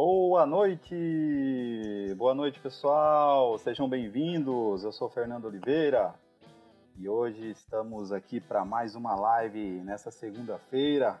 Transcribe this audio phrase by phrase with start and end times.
[0.00, 0.94] Boa noite!
[2.16, 3.58] Boa noite, pessoal!
[3.58, 4.84] Sejam bem-vindos!
[4.84, 6.14] Eu sou Fernando Oliveira
[6.96, 11.20] e hoje estamos aqui para mais uma live nessa segunda-feira.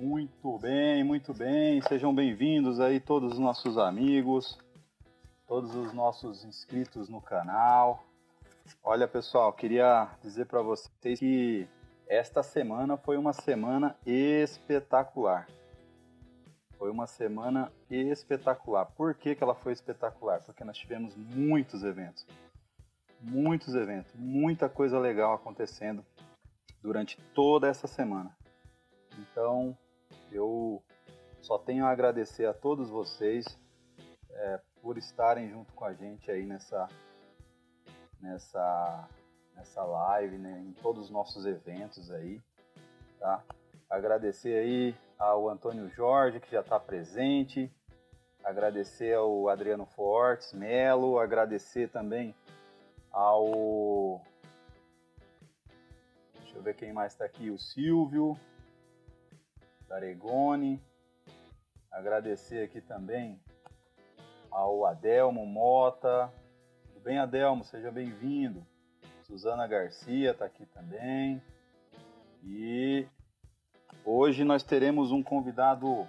[0.00, 1.80] Muito bem, muito bem.
[1.82, 4.58] Sejam bem-vindos aí todos os nossos amigos,
[5.46, 8.02] todos os nossos inscritos no canal.
[8.82, 11.68] Olha, pessoal, queria dizer para vocês que
[12.08, 15.46] esta semana foi uma semana espetacular.
[16.78, 18.86] Foi uma semana espetacular.
[18.86, 20.42] Por que, que ela foi espetacular?
[20.42, 22.26] Porque nós tivemos muitos eventos.
[23.20, 26.04] Muitos eventos, muita coisa legal acontecendo
[26.82, 28.36] durante toda essa semana.
[29.18, 29.76] Então,
[30.30, 30.82] eu
[31.40, 33.46] só tenho a agradecer a todos vocês
[34.30, 36.86] é, por estarem junto com a gente aí nessa,
[38.20, 39.08] nessa,
[39.54, 42.42] nessa live, né, em todos os nossos eventos aí,
[43.18, 43.42] tá?
[43.88, 47.72] Agradecer aí ao Antônio Jorge, que já está presente.
[48.42, 51.18] Agradecer ao Adriano Fortes Melo.
[51.18, 52.34] Agradecer também
[53.10, 54.20] ao.
[56.40, 57.50] Deixa eu ver quem mais está aqui.
[57.50, 58.38] O Silvio,
[59.88, 60.82] Daregone.
[61.90, 63.40] Agradecer aqui também
[64.50, 66.32] ao Adelmo Mota.
[66.86, 67.64] Tudo bem, Adelmo?
[67.64, 68.66] Seja bem-vindo.
[69.22, 71.42] Suzana Garcia está aqui também.
[72.42, 73.06] E
[74.06, 76.06] Hoje nós teremos um convidado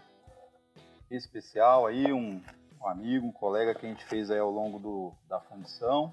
[1.09, 2.43] especial aí, um,
[2.81, 6.11] um, amigo, um colega que a gente fez aí ao longo do, da fundição.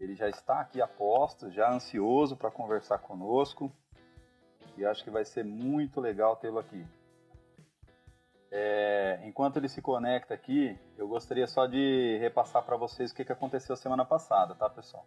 [0.00, 0.90] Ele já está aqui a
[1.52, 3.70] já ansioso para conversar conosco
[4.76, 6.84] e acho que vai ser muito legal tê-lo aqui.
[8.50, 13.24] É, enquanto ele se conecta aqui, eu gostaria só de repassar para vocês o que,
[13.24, 15.06] que aconteceu semana passada, tá, pessoal?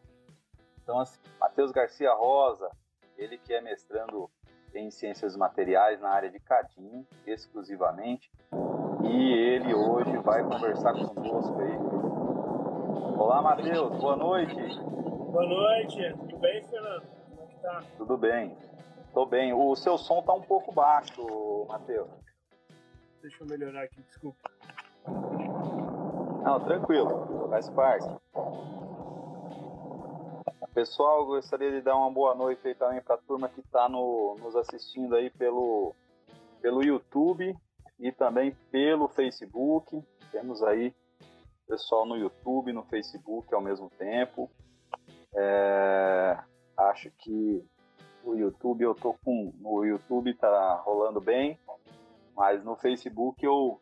[0.82, 2.72] Então, assim, Matheus Garcia Rosa,
[3.18, 4.32] ele que é mestrando
[4.74, 8.32] em ciências materiais na área de Cadim, exclusivamente.
[9.04, 11.78] E ele hoje vai conversar conosco aí.
[13.18, 14.56] Olá, Matheus, boa noite.
[15.32, 17.04] Boa noite, tudo bem, Fernando?
[17.30, 17.84] Como é que tá?
[17.98, 18.58] Tudo bem,
[19.14, 19.54] tô bem.
[19.54, 22.10] O seu som tá um pouco baixo, Matheus.
[23.22, 24.50] Deixa eu melhorar aqui, desculpa.
[26.44, 28.08] Não, tranquilo, faz parte.
[30.78, 34.38] Pessoal, gostaria de dar uma boa noite aí também para a turma que está no,
[34.40, 35.96] nos assistindo aí pelo,
[36.62, 37.58] pelo YouTube
[38.00, 40.00] e também pelo Facebook.
[40.32, 40.94] Temos aí
[41.68, 44.52] pessoal no YouTube, no Facebook ao mesmo tempo.
[45.36, 46.38] É,
[46.78, 47.66] acho que
[48.24, 49.52] o YouTube eu tô com.
[49.58, 51.60] No YouTube tá rolando bem,
[52.36, 53.82] mas no Facebook eu,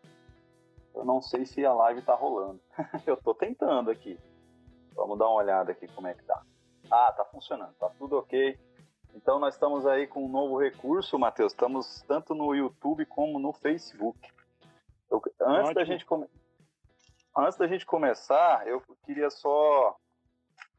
[0.95, 2.61] eu não sei se a live tá rolando.
[3.05, 4.17] eu tô tentando aqui.
[4.95, 6.41] Vamos dar uma olhada aqui como é que tá.
[6.91, 8.57] Ah, tá funcionando, tá tudo ok.
[9.13, 11.53] Então nós estamos aí com um novo recurso, Matheus.
[11.53, 14.19] Estamos tanto no YouTube como no Facebook.
[15.09, 16.05] Eu, antes, da gente
[17.37, 19.95] antes da gente começar, eu queria só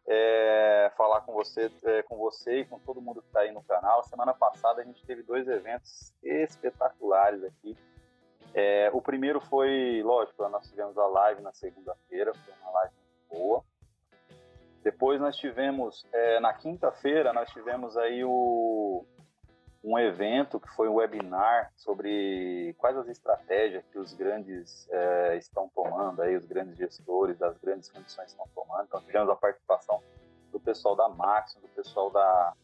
[0.07, 3.63] é, falar com você, é, com você e com todo mundo que está aí no
[3.63, 4.03] canal.
[4.05, 7.77] Semana passada a gente teve dois eventos espetaculares aqui.
[8.55, 13.29] É, o primeiro foi, lógico, nós tivemos a live na segunda-feira, foi uma live muito
[13.29, 13.65] boa.
[14.87, 19.05] Depois nós tivemos, é, na quinta-feira, nós tivemos aí o,
[19.83, 25.69] um evento que foi um webinar sobre quais as estratégias que os grandes é, estão
[25.75, 28.85] tomando, aí, os grandes gestores das grandes condições estão tomando.
[28.85, 30.01] Então tivemos a participação
[30.53, 32.55] do pessoal da Max, do pessoal da,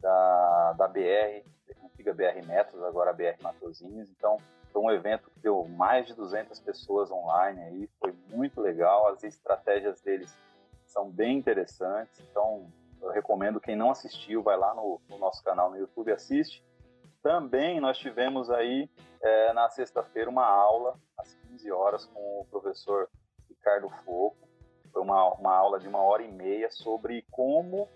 [0.00, 1.46] da, da BR,
[1.84, 4.10] antiga BR Metros, agora BR Matozinhos.
[4.10, 4.38] Então
[4.72, 9.22] foi um evento que deu mais de 200 pessoas online aí, foi muito legal, as
[9.22, 10.36] estratégias deles
[10.86, 12.20] são bem interessantes.
[12.30, 12.70] Então,
[13.04, 16.64] eu recomendo quem não assistiu, vai lá no, no nosso canal no YouTube assiste.
[17.22, 18.88] Também nós tivemos aí
[19.20, 23.08] é, na sexta-feira uma aula às 15 horas com o professor
[23.48, 24.48] Ricardo Foco.
[24.92, 27.88] Foi uma, uma aula de uma hora e meia sobre como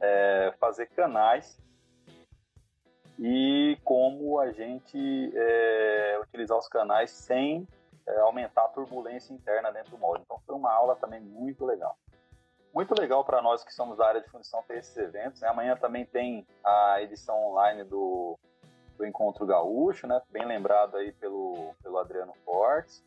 [0.00, 1.58] é, fazer canais
[3.18, 7.66] e como a gente é, utilizar os canais sem
[8.06, 10.22] é, aumentar a turbulência interna dentro do molde.
[10.24, 11.96] Então foi uma aula também muito legal
[12.74, 15.40] muito legal para nós que somos da área de fundição ter esses eventos.
[15.40, 15.48] Né?
[15.48, 18.36] Amanhã também tem a edição online do,
[18.98, 20.20] do Encontro Gaúcho, né?
[20.30, 23.02] bem lembrado aí pelo, pelo Adriano Fortes.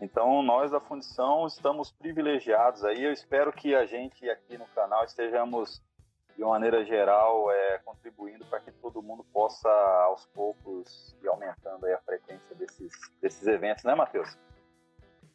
[0.00, 3.04] Então, nós da fundição estamos privilegiados aí.
[3.04, 5.82] Eu espero que a gente aqui no canal estejamos,
[6.36, 9.68] de uma maneira geral, é, contribuindo para que todo mundo possa,
[10.04, 14.38] aos poucos, ir aumentando aí a frequência desses, desses eventos, né, Matheus?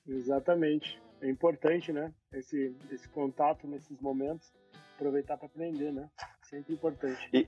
[0.07, 2.13] Exatamente é importante, né?
[2.31, 4.51] Esse, esse contato nesses momentos,
[4.95, 6.09] aproveitar para aprender, né?
[6.43, 7.29] Sempre importante.
[7.33, 7.47] E,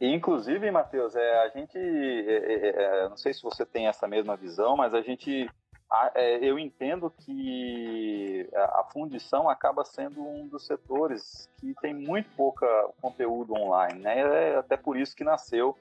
[0.00, 4.36] Inclusive, Matheus, é, a gente, é, é, é, não sei se você tem essa mesma
[4.36, 5.48] visão, mas a gente,
[5.90, 11.94] a, é, eu entendo que a, a fundição acaba sendo um dos setores que tem
[11.94, 12.66] muito pouca
[13.00, 14.50] conteúdo online, né?
[14.50, 15.74] É até por isso que nasceu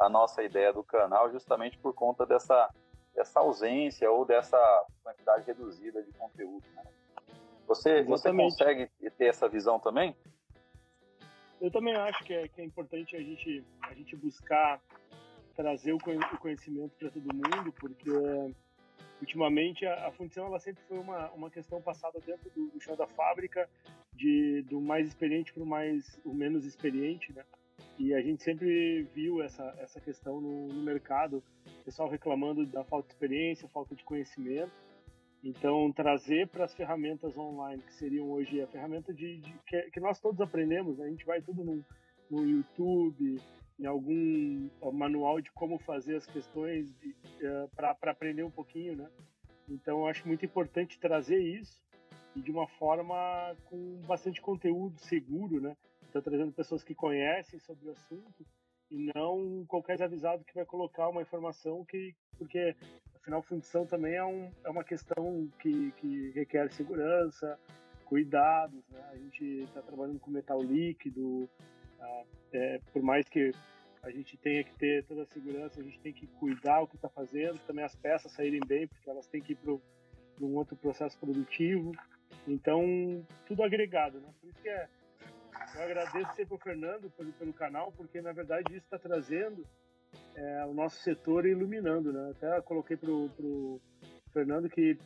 [0.00, 2.68] a nossa ideia do canal, justamente por conta dessa,
[3.14, 4.58] dessa ausência ou dessa
[5.02, 6.64] quantidade reduzida de conteúdo.
[6.74, 6.82] Né?
[7.66, 10.14] Você, você consegue ter essa visão também?
[11.60, 14.80] Eu também acho que é, que é importante a gente, a gente buscar
[15.56, 15.98] trazer o
[16.38, 18.10] conhecimento para todo mundo, porque
[19.20, 22.96] ultimamente a, a fundição ela sempre foi uma, uma questão passada dentro do, do chão
[22.96, 23.68] da fábrica,
[24.12, 27.44] de, do mais experiente para o mais o menos experiente, né?
[27.98, 31.42] E a gente sempre viu essa, essa questão no, no mercado,
[31.84, 34.72] pessoal reclamando da falta de experiência, falta de conhecimento.
[35.42, 40.00] Então, trazer para as ferramentas online, que seriam hoje a ferramenta de, de que, que,
[40.00, 41.06] nós todos aprendemos, né?
[41.06, 41.84] a gente vai tudo no,
[42.30, 43.38] no YouTube,
[43.78, 49.10] em algum manual de como fazer as questões uh, eh, para aprender um pouquinho, né?
[49.68, 51.82] Então, acho muito importante trazer isso
[52.36, 53.14] e de uma forma
[53.64, 55.76] com bastante conteúdo seguro, né?
[56.14, 58.46] Então, trazendo pessoas que conhecem sobre o assunto
[58.88, 62.76] e não qualquer avisado que vai colocar uma informação que, porque
[63.16, 67.58] afinal função também é, um, é uma questão que, que requer segurança,
[68.04, 69.04] cuidados, né?
[69.10, 71.50] A gente está trabalhando com metal líquido,
[71.98, 72.22] ah,
[72.52, 73.50] é, por mais que
[74.04, 76.94] a gente tenha que ter toda a segurança, a gente tem que cuidar o que
[76.94, 79.72] está fazendo, também as peças saírem bem, porque elas têm que ir para
[80.46, 81.90] um outro processo produtivo.
[82.46, 84.28] Então, tudo agregado, né?
[84.40, 84.88] Por isso que é,
[85.74, 89.66] eu agradeço sempre ao Fernando pelo, pelo canal, porque na verdade isso está trazendo
[90.34, 92.30] é, o nosso setor iluminando, né?
[92.30, 93.80] Até coloquei pro, pro
[94.32, 94.96] Fernando que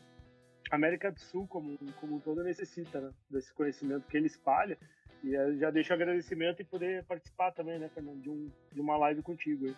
[0.71, 3.11] a América do Sul como, como um todo necessita né?
[3.31, 4.79] desse conhecimento que ele espalha
[5.25, 9.23] e já deixo agradecimento e poder participar também, né, Fernando, de, um, de uma live
[9.23, 9.77] contigo aí.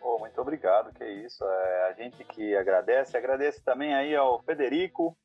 [0.00, 1.44] Oh, muito obrigado, que é isso.
[1.44, 5.16] É, a gente que agradece, agradece também aí ao Federico,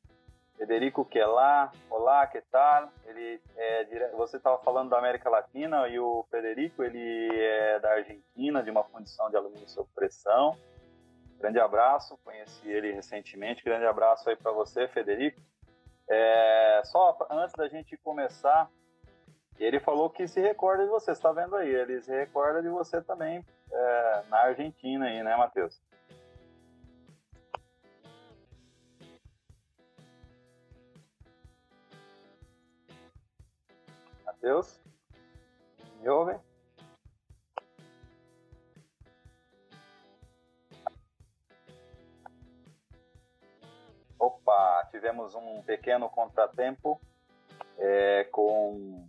[0.58, 2.90] Federico que é lá, olá, que tal?
[3.06, 8.60] Ele é, você estava falando da América Latina e o Federico ele é da Argentina,
[8.60, 10.58] de uma fundição de alumínio sob pressão.
[11.38, 13.62] Grande abraço, conheci ele recentemente.
[13.62, 15.40] Grande abraço aí para você, Federico.
[16.10, 18.68] É, só antes da gente começar,
[19.60, 21.72] ele falou que se recorda de você, está vendo aí?
[21.72, 25.80] Ele se recorda de você também é, na Argentina aí, né, Matheus?
[34.38, 34.80] Matheus?
[36.00, 36.38] Me ouve?
[44.16, 47.00] Opa, tivemos um pequeno contratempo
[47.78, 49.08] é, com,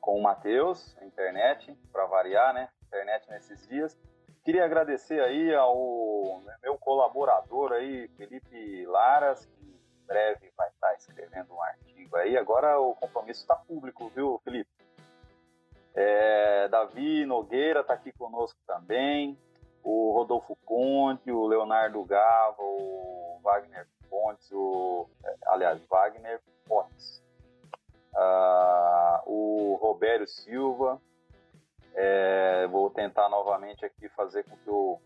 [0.00, 2.70] com o Matheus, a internet, para variar, né?
[2.86, 3.98] Internet nesses dias.
[4.44, 11.52] Queria agradecer aí ao meu colaborador aí, Felipe Laras, que em breve vai estar escrevendo
[11.52, 11.81] um artigo
[12.16, 12.36] aí.
[12.36, 14.70] Agora o compromisso está público, viu, Felipe?
[15.94, 19.38] É, Davi Nogueira está aqui conosco também.
[19.82, 27.22] O Rodolfo Conte, o Leonardo Gava, o Wagner Pontes, o, é, aliás, Wagner Pontes.
[28.14, 31.00] Uh, o Robério Silva.
[31.94, 34.98] É, vou tentar novamente aqui fazer com que o,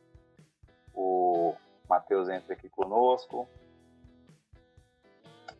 [0.94, 1.55] o
[1.88, 3.49] Matheus entre aqui conosco.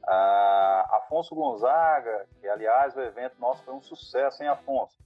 [0.06, 4.96] Ah, Afonso Gonzaga, que aliás o evento nosso foi um sucesso, hein, Afonso?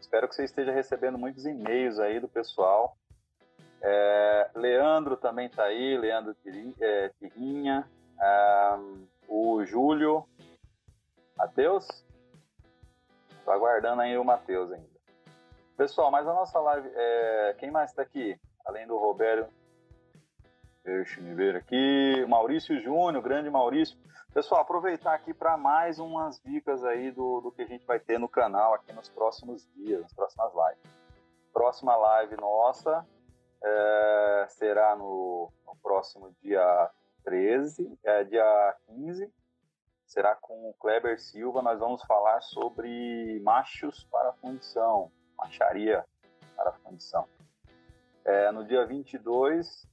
[0.00, 2.96] Espero que você esteja recebendo muitos e-mails aí do pessoal.
[3.80, 7.88] É, Leandro também está aí, Leandro Tirinha,
[8.20, 8.78] é,
[9.28, 10.26] o Júlio,
[11.36, 11.86] Matheus?
[13.38, 14.96] Estou aguardando aí o Matheus ainda.
[15.76, 18.36] Pessoal, mas a nossa live, é, quem mais está aqui?
[18.64, 19.52] Além do Roberto,
[20.82, 23.96] deixa eu ver aqui, Maurício Júnior, grande Maurício.
[24.36, 28.20] Pessoal, aproveitar aqui para mais umas dicas aí do, do que a gente vai ter
[28.20, 30.92] no canal aqui nos próximos dias, nas próximas lives.
[31.54, 33.02] Próxima live nossa
[33.64, 36.90] é, será no, no, próximo dia
[37.24, 39.32] 13, é, dia 15.
[40.04, 41.62] Será com o Kleber Silva.
[41.62, 46.04] Nós vamos falar sobre machos para fundição, macharia
[46.54, 47.26] para fundição.
[48.22, 49.88] É, no dia 22,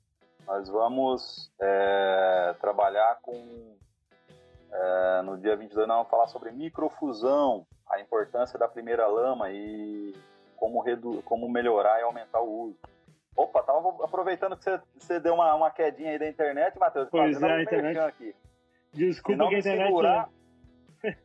[0.46, 3.82] nós vamos é, trabalhar com
[4.74, 10.16] é, no dia 22 nós vamos falar sobre microfusão, a importância da primeira lama e
[10.56, 12.80] como, redu como melhorar e aumentar o uso.
[13.36, 17.08] Opa, tava aproveitando que você, você deu uma, uma quedinha aí da internet, Matheus.
[17.10, 17.98] Pois é, a internet.
[18.00, 18.36] Aqui.
[18.94, 19.88] Desculpa que a internet...
[19.88, 20.30] Segurar,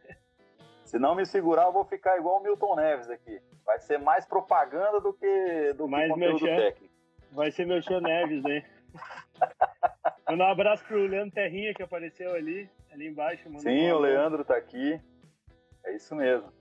[0.84, 3.40] se não me segurar, eu vou ficar igual o Milton Neves aqui.
[3.64, 6.94] Vai ser mais propaganda do que, do mais que conteúdo meu técnico.
[7.32, 8.64] Vai ser meu Chão Neves, né?
[10.28, 13.48] Manda um abraço pro Leandro Terrinha que apareceu ali, ali embaixo.
[13.60, 15.00] Sim, o Leandro tá aqui.
[15.84, 16.52] É isso mesmo.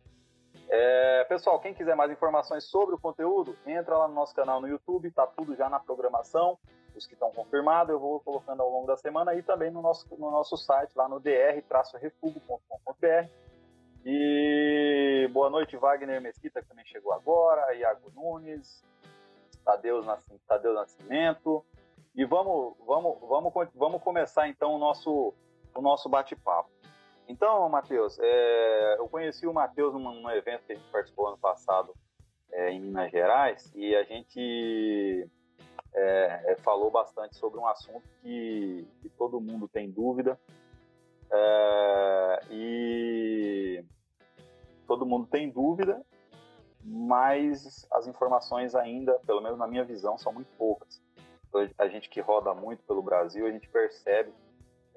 [0.69, 4.67] É, pessoal, quem quiser mais informações sobre o conteúdo, entra lá no nosso canal no
[4.67, 6.57] YouTube, tá tudo já na programação.
[6.95, 10.07] Os que estão confirmados, eu vou colocando ao longo da semana e também no nosso,
[10.17, 13.29] no nosso site, lá no dr-refugo.com.br.
[14.05, 18.81] E boa noite, Wagner Mesquita, que também chegou agora, Iago Nunes,
[19.63, 20.01] Tadeu
[20.73, 21.65] Nascimento.
[22.17, 25.35] E vamos, vamos, vamos, vamos começar então o nosso,
[25.75, 26.67] o nosso bate-papo.
[27.27, 31.37] Então, Matheus, é, eu conheci o Matheus num, num, evento que a gente participou ano
[31.37, 31.93] passado
[32.51, 35.29] é, em Minas Gerais e a gente
[35.93, 40.39] é, é falou bastante sobre um assunto que, que todo mundo tem dúvida
[41.31, 43.85] é, e
[44.87, 46.03] todo mundo tem dúvida,
[46.83, 51.05] mas as informações ainda, pelo menos na minha visão, são muito poucas.
[51.47, 54.33] Então, a gente que roda muito pelo Brasil, a gente percebe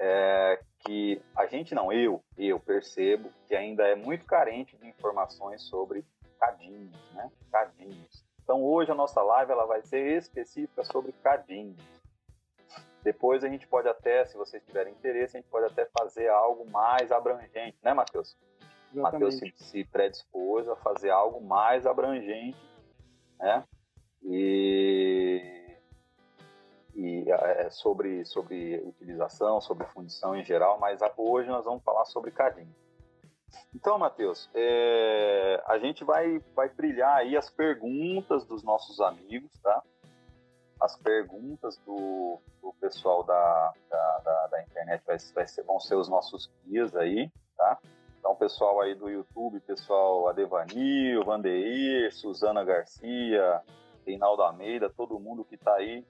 [0.01, 5.63] é, que a gente não, eu, eu percebo que ainda é muito carente de informações
[5.63, 6.05] sobre
[6.39, 7.31] cadinhos, né?
[7.53, 8.25] Cadinhos.
[8.43, 11.77] Então hoje a nossa live ela vai ser específica sobre cadinhos.
[13.03, 16.69] Depois a gente pode até, se vocês tiverem interesse, a gente pode até fazer algo
[16.71, 18.37] mais abrangente, né, Matheus?
[18.93, 22.59] Matheus se, se predispôs a fazer algo mais abrangente,
[23.39, 23.65] né?
[24.23, 25.60] E
[27.01, 32.31] e é, sobre, sobre utilização, sobre fundição em geral, mas hoje nós vamos falar sobre
[32.31, 32.75] cadinho.
[33.75, 39.83] Então, Matheus, é, a gente vai, vai trilhar aí as perguntas dos nossos amigos, tá?
[40.79, 45.95] As perguntas do, do pessoal da, da, da, da internet vai, vai ser, vão ser
[45.95, 47.79] os nossos guias aí, tá?
[48.19, 53.63] Então, pessoal aí do YouTube, pessoal Adevanil, Vandeir, Suzana Garcia,
[54.07, 56.05] Reinaldo Almeida, todo mundo que está aí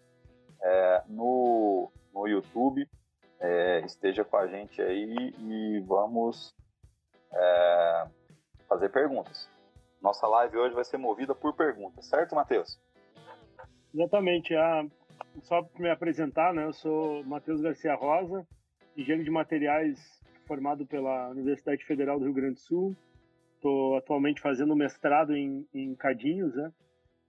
[0.62, 2.88] é, no, no YouTube.
[3.38, 6.54] É, esteja com a gente aí e vamos
[7.32, 8.06] é,
[8.68, 9.48] fazer perguntas.
[10.02, 12.78] Nossa live hoje vai ser movida por perguntas, certo, Matheus?
[13.94, 14.54] Exatamente.
[14.54, 14.84] Ah,
[15.42, 16.64] só para me apresentar, né?
[16.64, 18.46] Eu sou Matheus Garcia Rosa,
[18.96, 22.96] engenheiro de materiais formado pela Universidade Federal do Rio Grande do Sul.
[23.54, 26.72] Estou atualmente fazendo mestrado em, em Cadinhos, né?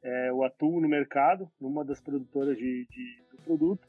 [0.03, 3.88] É, eu atuo no mercado, numa das produtoras de, de, produto,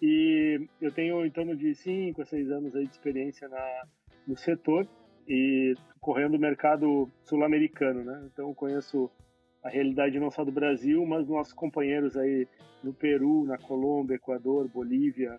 [0.00, 3.82] e eu tenho em torno de 5 a 6 anos aí de experiência na,
[4.26, 4.86] no setor
[5.26, 8.28] e correndo o mercado sul-americano, né?
[8.32, 9.10] Então conheço
[9.62, 12.46] a realidade não só do Brasil, mas nossos companheiros aí
[12.82, 15.38] no Peru, na Colômbia, Equador, Bolívia,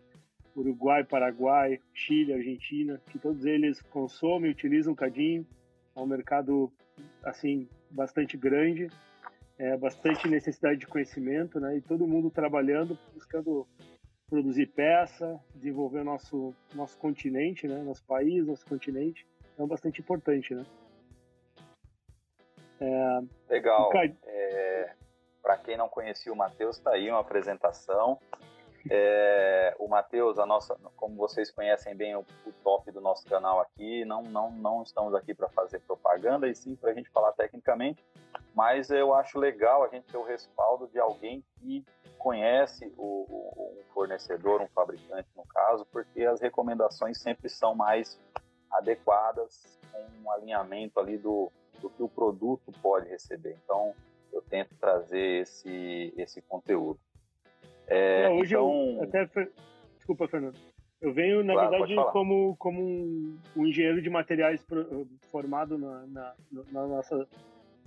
[0.56, 5.48] Uruguai, Paraguai, Chile, Argentina, que todos eles consomem, utilizam cadinho.
[5.96, 6.72] É um mercado
[7.24, 8.90] assim bastante grande
[9.60, 11.76] é, bastante necessidade de conhecimento, né?
[11.76, 13.68] E todo mundo trabalhando, buscando
[14.30, 17.78] produzir peça, desenvolver o nosso nosso continente, né?
[17.84, 20.66] Nosso país, nosso continente, então bastante importante, né?
[22.80, 23.92] É, Legal.
[24.26, 24.94] É,
[25.42, 28.18] Para quem não conhecia o Matheus, está aí uma apresentação.
[28.92, 33.60] É, o Matheus, a nossa, como vocês conhecem bem o, o, top do nosso canal
[33.62, 37.32] aqui, não, não, não estamos aqui para fazer propaganda e sim para a gente falar
[37.34, 38.04] tecnicamente,
[38.56, 41.86] mas eu acho legal a gente ter o respaldo de alguém que
[42.18, 48.20] conhece o, o, fornecedor, um fabricante no caso, porque as recomendações sempre são mais
[48.72, 53.58] adequadas com um alinhamento ali do, do que o produto pode receber.
[53.64, 53.94] Então,
[54.32, 57.00] eu tento trazer esse, esse conteúdo.
[57.90, 58.98] É, Não, hoje então...
[58.98, 59.28] eu até.
[59.98, 60.58] Desculpa, Fernando.
[61.02, 64.66] Eu venho, na claro, verdade, como, como um, um, engenheiro de materiais
[65.32, 66.34] formado na, na,
[66.72, 67.28] na nossa,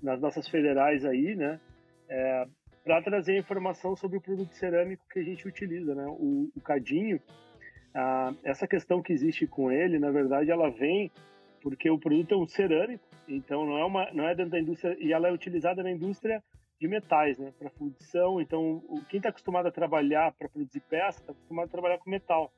[0.02, 1.60] nas nossas federais aí, né?
[2.08, 2.46] É,
[2.82, 6.06] para trazer informação sobre o produto cerâmico que a gente utiliza, né?
[6.06, 7.20] O, o cadinho,
[7.94, 11.10] a, essa questão que existe com ele, na verdade, ela vem
[11.60, 14.96] porque o produto é um cerâmico, então não é uma, não é dentro da indústria
[14.98, 16.42] e ela é utilizada na indústria
[16.82, 18.40] de metais, né, para fundição.
[18.40, 22.52] Então, quem está acostumado a trabalhar para produzir peça está acostumado a trabalhar com metal.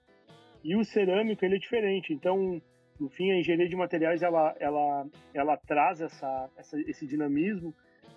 [0.65, 2.15] E o cerâmico ele é diferente.
[2.15, 2.59] Então,
[2.99, 7.75] no fim, a engenharia de materiais ela ela ela traz essa, essa esse dinamismo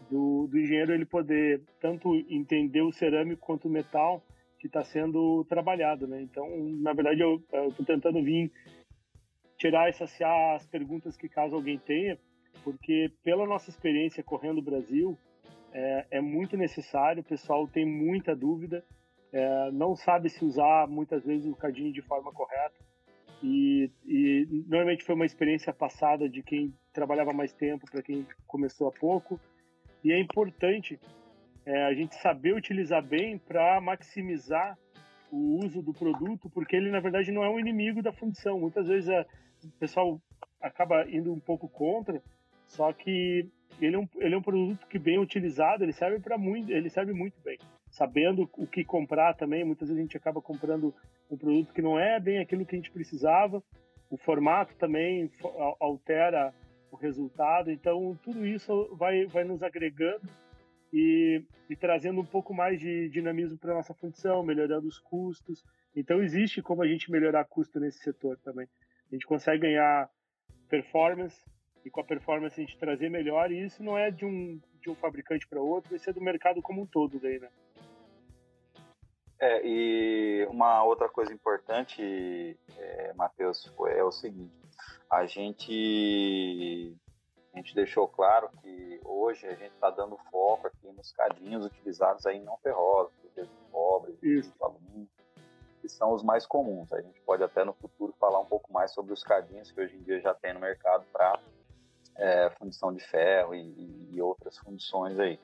[0.09, 4.23] do, do engenheiro ele poder tanto entender o cerâmico quanto o metal
[4.59, 6.21] que está sendo trabalhado, né?
[6.21, 6.47] Então,
[6.81, 8.49] na verdade, eu estou tentando vir
[9.57, 12.17] tirar e saciar as perguntas que caso alguém tenha,
[12.63, 15.17] porque pela nossa experiência correndo o Brasil,
[15.77, 18.83] é, é muito necessário, o pessoal tem muita dúvida,
[19.31, 22.75] é, não sabe se usar muitas vezes o cadinho de forma correta.
[23.43, 28.87] E, e normalmente foi uma experiência passada de quem trabalhava mais tempo para quem começou
[28.87, 29.39] há pouco.
[30.03, 30.99] E é importante
[31.63, 34.75] é, a gente saber utilizar bem para maximizar
[35.31, 38.59] o uso do produto, porque ele na verdade não é um inimigo da fundição.
[38.59, 39.23] Muitas vezes a,
[39.63, 40.19] o pessoal
[40.59, 42.19] acaba indo um pouco contra,
[42.65, 43.47] só que
[43.79, 46.89] ele é um, ele é um produto que bem utilizado, ele serve para muito, ele
[46.89, 47.57] serve muito bem.
[47.89, 50.93] Sabendo o que comprar também, muitas vezes a gente acaba comprando
[51.29, 53.63] um produto que não é bem aquilo que a gente precisava.
[54.09, 55.29] O formato também
[55.79, 56.53] altera
[56.91, 60.27] o resultado, então tudo isso vai vai nos agregando
[60.93, 65.63] e, e trazendo um pouco mais de dinamismo para nossa função, melhorando os custos.
[65.95, 68.67] Então existe como a gente melhorar custo nesse setor também.
[69.11, 70.09] A gente consegue ganhar
[70.69, 71.39] performance
[71.87, 74.89] e com a performance a gente trazer melhor e isso não é de um de
[74.89, 77.49] um fabricante para outro, isso é do mercado como um todo daí, né?
[79.39, 84.53] É, e uma outra coisa importante, é, Matheus, é o seguinte:
[85.09, 86.95] a gente
[87.53, 92.25] a gente deixou claro que hoje a gente está dando foco aqui nos cadinhos utilizados
[92.25, 95.09] aí não ferrosos, de cobre, de alumínio,
[95.81, 96.91] que são os mais comuns.
[96.91, 99.95] A gente pode até no futuro falar um pouco mais sobre os cadinhos que hoje
[99.95, 101.39] em dia já tem no mercado para
[102.17, 105.39] é, fundição de ferro e, e, outras fundições aí.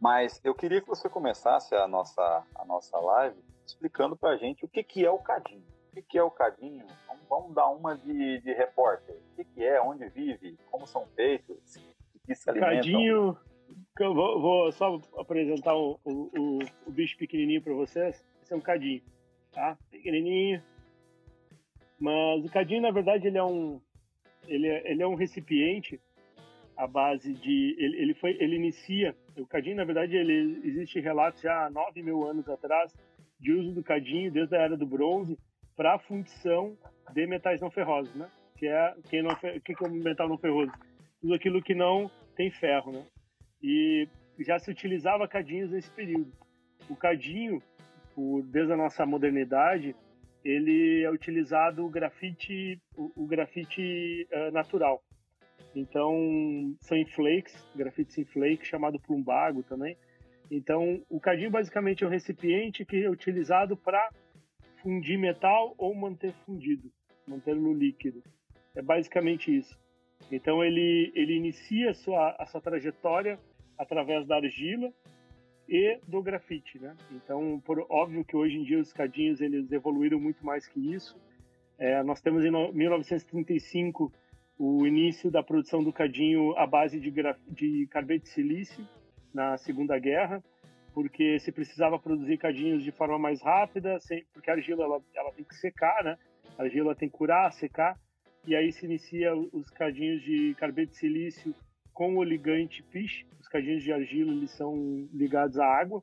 [0.00, 4.64] Mas eu queria que você começasse a nossa, a nossa live explicando para a gente
[4.64, 5.64] o que, que é o cadinho.
[5.90, 6.86] O que, que é o cadinho?
[7.06, 9.16] Vamos, vamos dar uma de, de repórter.
[9.32, 9.80] O que, que é?
[9.80, 10.58] Onde vive?
[10.70, 11.56] Como são feitos?
[12.26, 12.76] que se alimentam?
[12.76, 13.38] Cadinho,
[14.00, 18.24] eu vou, vou só apresentar o, o, o, bicho pequenininho para vocês.
[18.42, 19.02] Esse é um cadinho,
[19.52, 19.78] tá?
[19.90, 20.62] Pequenininho.
[21.98, 23.80] Mas o cadinho, na verdade, ele é um,
[24.46, 26.00] ele é, ele é um recipiente
[26.76, 31.40] à base de ele, ele foi ele inicia o cadinho na verdade ele existe relatos
[31.40, 32.92] já há 9 mil anos atrás
[33.40, 35.38] de uso do cadinho desde a era do bronze
[35.76, 36.76] para a fundição
[37.12, 38.28] de metais não ferrosos né?
[38.56, 40.72] Que é que não que é o metal não ferroso?
[41.20, 43.04] Tudo aquilo que não tem ferro né?
[43.62, 44.08] E
[44.40, 46.30] já se utilizava cadinhos nesse período.
[46.88, 47.62] O cadinho
[48.14, 49.94] por, desde a nossa modernidade
[50.44, 55.02] ele é utilizado o grafite o, o grafite uh, natural
[55.76, 59.94] então, são em flakes, grafite em flake, chamado plumbago também.
[60.50, 64.08] Então, o cadinho basicamente é um recipiente que é utilizado para
[64.82, 66.90] fundir metal ou manter fundido,
[67.28, 68.22] mantê-lo líquido.
[68.74, 69.78] É basicamente isso.
[70.32, 73.38] Então, ele, ele inicia a sua, a sua trajetória
[73.76, 74.90] através da argila
[75.68, 76.96] e do grafite, né?
[77.12, 81.20] Então, por óbvio que hoje em dia os cadinhos eles evoluíram muito mais que isso.
[81.76, 84.10] É, nós temos em 1935
[84.58, 87.12] o início da produção do cadinho à base de,
[87.48, 88.86] de carboidrato de silício
[89.32, 90.42] na Segunda Guerra,
[90.94, 95.32] porque se precisava produzir cadinhos de forma mais rápida, sem, porque a argila ela, ela
[95.32, 96.16] tem que secar, né?
[96.58, 97.98] A argila tem que curar, secar,
[98.46, 101.54] e aí se inicia os cadinhos de carboidrato de silício
[101.92, 103.26] com o ligante PIS.
[103.38, 106.02] Os cadinhos de argila eles são ligados à água,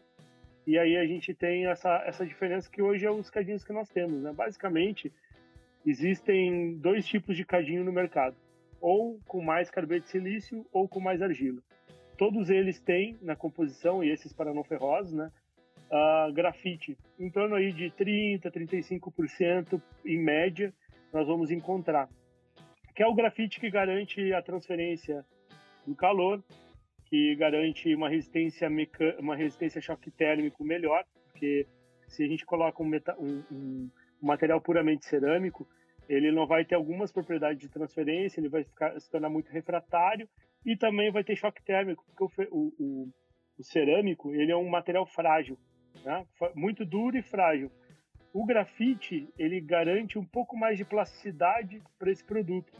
[0.67, 3.89] e aí a gente tem essa, essa diferença que hoje é os cadinhos que nós
[3.89, 4.31] temos, né?
[4.31, 5.11] Basicamente,
[5.85, 8.35] existem dois tipos de cadinho no mercado
[8.83, 11.61] ou com mais carboidrato de silício ou com mais argila.
[12.17, 15.31] Todos eles têm na composição, e esses para não ferrosos, né,
[15.89, 16.97] uh, grafite.
[17.17, 20.73] Em torno aí de 30%, 35% em média,
[21.13, 22.09] nós vamos encontrar.
[22.93, 25.25] Que é o grafite que garante a transferência
[25.87, 26.43] do calor,
[27.05, 29.15] que garante uma resistência, meca...
[29.17, 31.65] uma resistência a choque térmico melhor, porque
[32.07, 33.15] se a gente coloca um, meta...
[33.17, 33.89] um, um
[34.25, 35.67] material puramente cerâmico,
[36.07, 40.27] ele não vai ter algumas propriedades de transferência, ele vai ficar, se tornar muito refratário
[40.65, 43.09] e também vai ter choque térmico, porque o, o,
[43.57, 45.57] o cerâmico ele é um material frágil,
[46.03, 46.25] né?
[46.55, 47.71] muito duro e frágil.
[48.33, 52.73] O grafite ele garante um pouco mais de plasticidade para esse produto.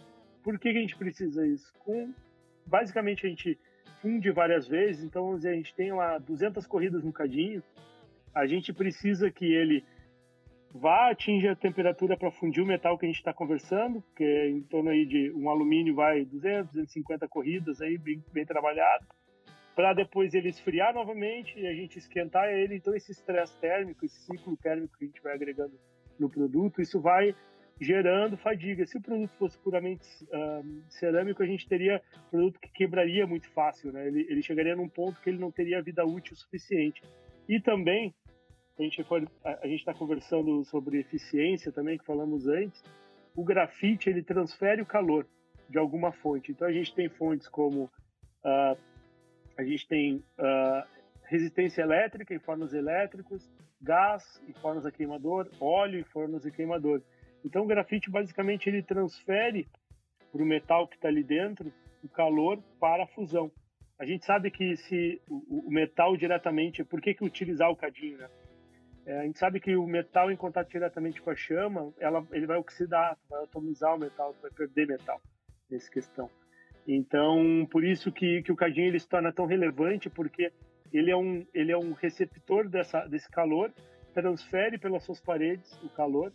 [0.44, 1.72] Por que, que a gente precisa isso?
[1.80, 2.14] Com,
[2.66, 3.58] basicamente a gente
[4.02, 7.64] funde várias vezes, então a gente tem lá 200 corridas no cadinho,
[8.34, 9.86] a gente precisa que ele
[10.74, 14.50] vá atingir a temperatura para fundir o metal que a gente está conversando, que é
[14.50, 19.06] em torno aí de um alumínio vai 200, 250 corridas aí bem, bem trabalhado,
[19.76, 22.76] para depois ele esfriar novamente e a gente esquentar ele.
[22.76, 25.80] Então esse estresse térmico, esse ciclo térmico que a gente vai agregando
[26.20, 27.36] no produto, isso vai
[27.80, 28.86] gerando fadiga.
[28.86, 33.92] Se o produto fosse puramente um, cerâmico, a gente teria produto que quebraria muito fácil,
[33.92, 34.08] né?
[34.08, 37.02] Ele, ele chegaria num ponto que ele não teria vida útil suficiente.
[37.48, 38.14] E também
[38.78, 42.84] a gente for, a, gente está conversando sobre eficiência também que falamos antes.
[43.36, 45.28] O grafite ele transfere o calor
[45.70, 46.52] de alguma fonte.
[46.52, 48.78] Então a gente tem fontes como uh,
[49.56, 50.88] a gente tem uh,
[51.26, 53.48] resistência elétrica em fornos elétricos,
[53.80, 57.02] gás em fornos a queimador, óleo em fornos a queimador.
[57.46, 59.68] Então o grafite basicamente ele transfere
[60.32, 61.72] para o metal que está ali dentro
[62.04, 63.52] o calor para a fusão.
[64.00, 68.18] a gente sabe que se o, o metal diretamente, por que, que utilizar o cadinho,
[68.18, 68.28] né?
[69.06, 72.46] É, a gente sabe que o metal em contato diretamente com a chama, ela, ele
[72.46, 75.22] vai oxidar, vai atomizar o metal, vai perder metal
[75.70, 76.30] nessa questão.
[76.88, 80.52] Então, por isso que, que o cadinho ele se torna tão relevante, porque
[80.92, 83.74] ele é um, ele é um receptor dessa, desse calor,
[84.13, 86.32] transfere pelas suas paredes o calor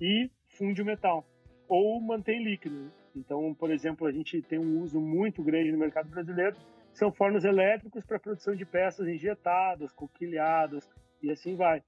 [0.00, 1.24] e funde o metal,
[1.68, 2.90] ou mantém líquido.
[3.14, 6.56] Então, por exemplo, a gente tem um uso muito grande no mercado brasileiro,
[6.92, 10.88] são fornos elétricos para produção de peças injetadas, coquilhadas
[11.22, 11.82] e assim vai.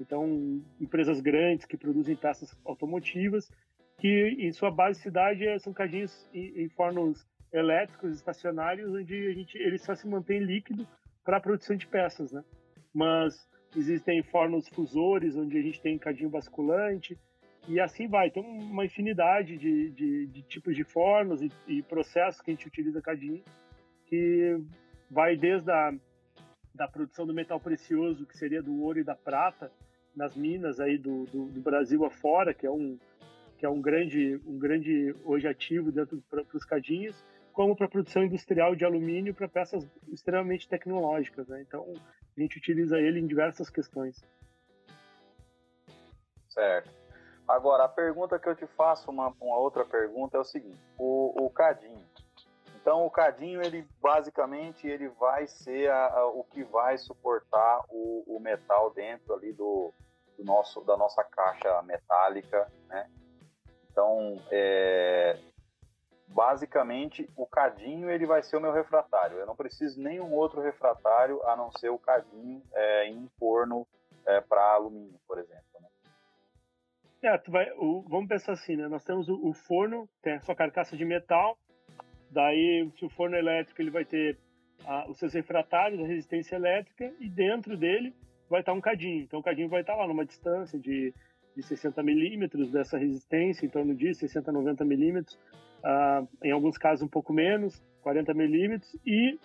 [0.00, 3.50] Então, empresas grandes que produzem peças automotivas,
[3.98, 9.32] que em sua base de cidade são cadinhos em, em fornos elétricos estacionários, onde a
[9.32, 10.86] gente, ele só se mantém líquido
[11.24, 12.44] para a produção de peças, né?
[12.94, 17.18] Mas existem fornos fusores, onde a gente tem cadinho basculante,
[17.66, 18.30] e assim vai.
[18.30, 22.66] Tem uma infinidade de, de, de tipos de fornos e, e, processos que a gente
[22.66, 23.42] utiliza cadinho,
[24.06, 24.58] que
[25.10, 25.92] vai desde a
[26.74, 29.72] da produção do metal precioso, que seria do ouro e da prata,
[30.14, 32.98] nas minas aí do, do, do Brasil afora, que é um
[33.56, 38.22] que é um grande um grande hoje ativo dentro para os cadinhos, como para produção
[38.22, 41.60] industrial de alumínio para peças extremamente tecnológicas, né?
[41.60, 41.92] Então
[42.36, 44.22] a gente utiliza ele em diversas questões.
[46.48, 46.90] Certo.
[47.48, 51.46] Agora a pergunta que eu te faço, uma, uma outra pergunta é o seguinte: o,
[51.46, 52.04] o cadinho.
[52.88, 58.24] Então o cadinho ele basicamente ele vai ser a, a, o que vai suportar o,
[58.26, 59.92] o metal dentro ali do,
[60.38, 63.10] do nosso, da nossa caixa metálica, né?
[63.90, 65.38] Então, é,
[66.28, 69.36] basicamente, o cadinho ele vai ser o meu refratário.
[69.36, 73.86] Eu não preciso nenhum outro refratário a não ser o cadinho é, em forno
[74.24, 75.62] é, para alumínio, por exemplo.
[75.78, 75.88] Né?
[77.22, 78.88] É, vai, o, vamos pensar assim, né?
[78.88, 81.58] Nós temos o, o, forno, tem a sua carcaça de metal,
[82.30, 84.38] daí se o forno elétrico ele vai ter
[84.84, 88.14] a, os seus refratários, a resistência elétrica, e dentro dele
[88.48, 89.22] vai estar um cadinho.
[89.22, 91.12] Então o cadinho vai estar lá numa distância de,
[91.54, 95.38] de 60 milímetros dessa resistência, em torno de 60, 90 milímetros,
[95.84, 99.38] uh, em alguns casos um pouco menos, 40 milímetros, e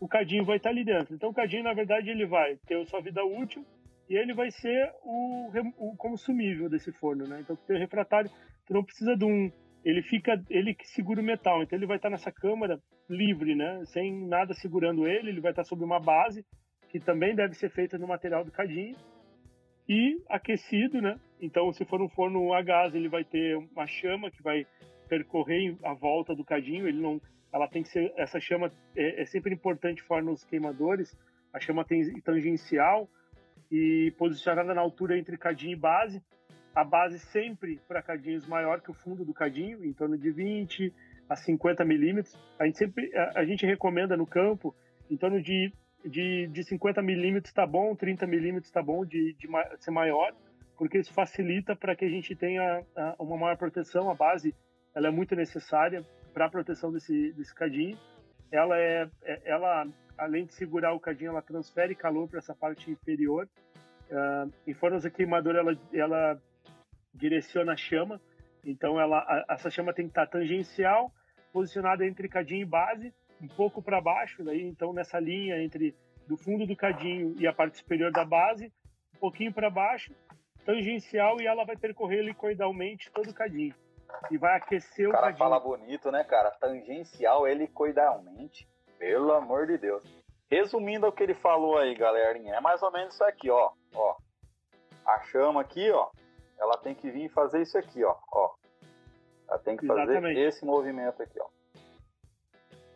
[0.00, 1.14] o cadinho vai estar ali dentro.
[1.14, 3.64] Então o cadinho, na verdade, ele vai ter a sua vida útil
[4.08, 7.40] e ele vai ser o, o consumível desse forno, né?
[7.40, 8.30] Então o refratário,
[8.66, 9.52] tu não precisa de um
[9.84, 13.82] ele fica ele que segura o metal, então ele vai estar nessa câmara livre, né?
[13.86, 16.44] Sem nada segurando ele, ele vai estar sobre uma base
[16.90, 18.96] que também deve ser feita no material do cadinho
[19.88, 21.18] e aquecido, né?
[21.40, 24.66] Então, se for um forno a gás, ele vai ter uma chama que vai
[25.08, 26.86] percorrer a volta do cadinho.
[26.86, 27.20] Ele não,
[27.52, 31.16] ela tem que ser essa chama é, é sempre importante fornos queimadores.
[31.52, 33.08] A chama tem tangencial
[33.70, 36.22] e posicionada na altura entre cadinho e base.
[36.74, 40.92] A base sempre para cadinhos maior que o fundo do cadinho, em torno de 20
[41.28, 42.36] a 50 milímetros.
[42.58, 44.74] A gente sempre a, a gente recomenda no campo
[45.10, 45.72] em torno de
[46.04, 49.46] de, de 50 milímetros está bom, 30 milímetros está bom de, de,
[49.78, 50.34] ser maior,
[50.76, 52.82] porque isso facilita para que a gente tenha
[53.18, 54.10] uma maior proteção.
[54.10, 54.54] A base
[54.94, 57.98] ela é muito necessária para a proteção desse, desse cadinho.
[58.50, 62.90] Ela é, é, ela além de segurar o cadinho, ela transfere calor para essa parte
[62.90, 63.48] inferior.
[64.10, 66.42] Uh, em fornos a queimador, ela, ela
[67.20, 68.20] direciona a chama.
[68.64, 71.12] Então, ela, a, essa chama tem que estar tangencial,
[71.52, 75.94] posicionada entre cadinho e base, um pouco para baixo, daí então nessa linha entre
[76.26, 78.72] do fundo do cadinho e a parte superior da base,
[79.16, 80.14] um pouquinho para baixo,
[80.64, 83.74] tangencial e ela vai percorrer helicoidalmente todo o cadinho
[84.30, 85.38] e vai aquecer o, o cara cadinho.
[85.38, 86.50] fala bonito, né, cara?
[86.52, 90.02] Tangencial helicoidalmente, pelo amor de Deus.
[90.50, 94.16] Resumindo o que ele falou aí, galerinha, é mais ou menos isso aqui, ó, ó.
[95.06, 96.10] A chama aqui, ó,
[96.60, 98.54] ela tem que vir fazer isso aqui, ó, ó.
[99.48, 100.40] Ela tem que fazer Exatamente.
[100.40, 101.48] esse movimento aqui, ó.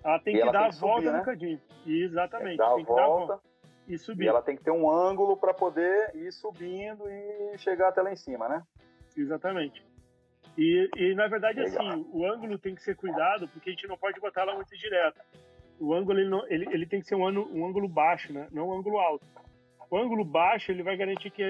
[0.04, 1.24] Ela tem e que ela dar tem que a volta subir, no né?
[1.24, 1.60] cadinho.
[1.86, 2.56] Exatamente.
[2.58, 3.40] Dar, tem que dar a volta
[3.88, 4.24] e subir.
[4.24, 8.12] E ela tem que ter um ângulo para poder ir subindo e chegar até lá
[8.12, 8.62] em cima, né?
[9.16, 9.84] Exatamente.
[10.56, 11.88] E, e na verdade, Legal.
[11.88, 14.76] assim, o ângulo tem que ser cuidado, porque a gente não pode botar ela muito
[14.76, 15.20] direto.
[15.80, 18.46] O ângulo ele, não, ele, ele tem que ser um, um ângulo baixo, né?
[18.52, 19.26] Não um ângulo alto.
[19.94, 21.40] O ângulo baixo ele vai garantir que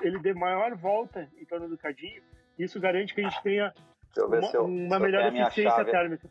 [0.00, 2.22] ele dê maior volta em torno do cadinho.
[2.58, 3.74] Isso garante que a gente tenha
[4.16, 6.30] uma, eu, uma melhor eficiência térmica.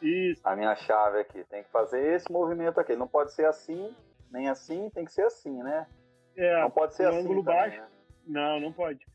[0.00, 0.40] Isso.
[0.42, 1.44] A minha chave aqui.
[1.50, 2.96] Tem que fazer esse movimento aqui.
[2.96, 3.94] Não pode ser assim,
[4.32, 5.86] nem assim, tem que ser assim, né?
[6.34, 7.18] É, não pode ser assim.
[7.18, 7.80] ângulo também, baixo.
[7.82, 7.88] Né?
[8.26, 9.06] Não, não pode.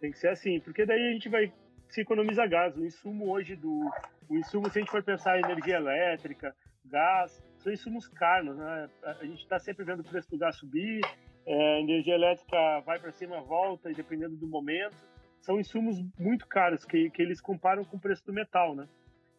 [0.00, 1.52] Tem que ser assim, porque daí a gente vai
[1.88, 2.76] se economiza gás.
[2.76, 3.88] O insumo hoje do.
[4.28, 6.52] O insumo, se a gente for pensar em energia elétrica,
[6.84, 8.88] gás, são insumos caros, né?
[9.02, 11.00] A gente está sempre vendo o preço do gás subir,
[11.46, 14.96] é, energia elétrica vai para cima, volta, dependendo do momento.
[15.40, 18.86] São insumos muito caros que, que eles comparam com o preço do metal, né?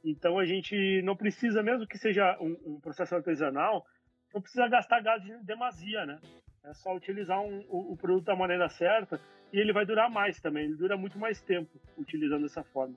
[0.04, 3.86] Então a gente não precisa, mesmo que seja um, um processo artesanal,
[4.34, 6.20] não precisa gastar gás de demasia, né?
[6.64, 9.20] É só utilizar um, o, o, produto da maneira certa
[9.52, 10.66] e ele vai durar mais também.
[10.66, 12.96] Ele dura muito mais tempo utilizando dessa forma,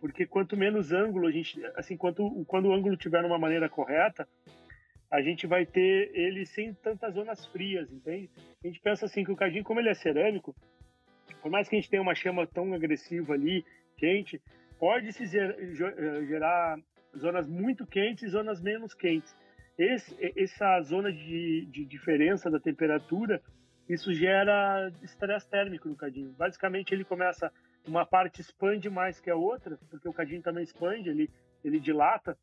[0.00, 4.28] porque quanto menos ângulo a gente, assim, quanto quando o ângulo tiver numa maneira correta,
[5.12, 8.30] a gente vai ter ele sem tantas zonas frias, entende?
[8.64, 10.56] A gente pensa assim que o cadinho, como ele é cerâmico,
[11.42, 13.62] por mais que a gente tenha uma chama tão agressiva ali,
[13.98, 14.40] quente,
[14.78, 16.78] pode se eh, gerar
[17.14, 19.36] zonas muito quentes e zonas menos quentes.
[19.78, 23.42] Esse, essa zona de, de diferença da temperatura,
[23.86, 26.32] isso gera estresse térmico no cadinho.
[26.38, 27.52] Basicamente, ele começa,
[27.86, 31.28] uma parte expande mais que a outra, porque o cadinho também expande, ele,
[31.62, 32.34] ele dilata.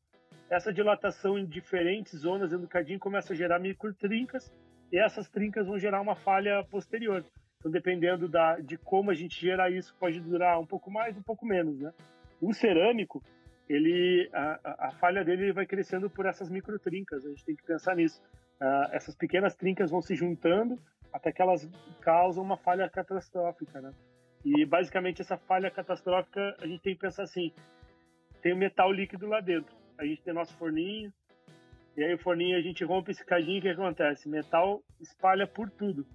[0.50, 4.52] Essa dilatação em diferentes zonas do cadinho começa a gerar microtrincas,
[4.92, 7.24] e essas trincas vão gerar uma falha posterior.
[7.60, 11.22] Então, dependendo da, de como a gente gerar isso, pode durar um pouco mais, um
[11.22, 11.94] pouco menos, né?
[12.42, 13.22] O cerâmico,
[13.68, 17.96] ele, a, a falha dele vai crescendo por essas microtrincas, a gente tem que pensar
[17.96, 18.20] nisso.
[18.60, 20.80] Uh, essas pequenas trincas vão se juntando
[21.14, 21.70] até que elas
[22.02, 23.92] causam uma falha catastrófica, né?
[24.44, 27.52] E basicamente essa falha catastrófica, a gente tem que pensar assim,
[28.42, 29.79] tem metal líquido lá dentro.
[30.00, 31.12] A gente tem nosso forninho,
[31.98, 34.30] e aí o forninho a gente rompe esse cadinho, o que acontece?
[34.30, 36.08] Metal espalha por tudo.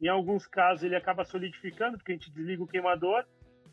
[0.00, 3.26] Em alguns casos ele acaba solidificando, porque a gente desliga o queimador,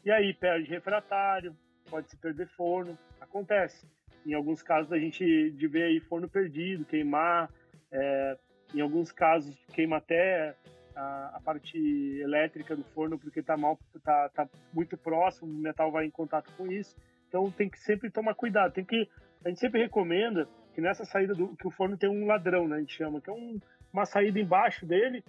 [0.03, 1.55] e aí perde refratário,
[1.87, 3.85] pode se perder forno, acontece.
[4.25, 7.47] Em alguns casos a gente de ver aí forno perdido, queimar,
[7.91, 8.37] é,
[8.73, 10.55] em alguns casos queima até
[10.95, 11.77] a, a, parte
[12.19, 16.51] elétrica do forno porque está mal, tá, tá muito próximo, o metal vai em contato
[16.57, 16.97] com isso.
[17.27, 18.73] Então tem que sempre tomar cuidado.
[18.73, 19.07] Tem que
[19.43, 22.77] a gente sempre recomenda que nessa saída do que o forno tem um ladrão, né?
[22.77, 23.59] A gente chama que é um,
[23.91, 25.23] uma saída embaixo dele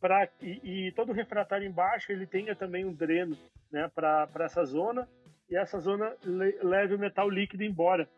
[0.00, 3.36] para e, e, todo refratário embaixo ele tenha também um dreno,
[3.70, 3.90] né?
[3.94, 5.08] Para essa zona
[5.50, 8.08] e essa zona le, leve o metal líquido embora,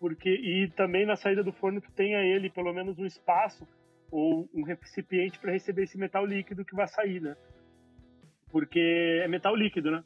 [0.00, 3.66] porque e também na saída do forno tu tenha ele pelo menos um espaço
[4.10, 7.36] ou um recipiente para receber esse metal líquido que vai sair, né?
[8.50, 10.04] Porque é metal líquido, né?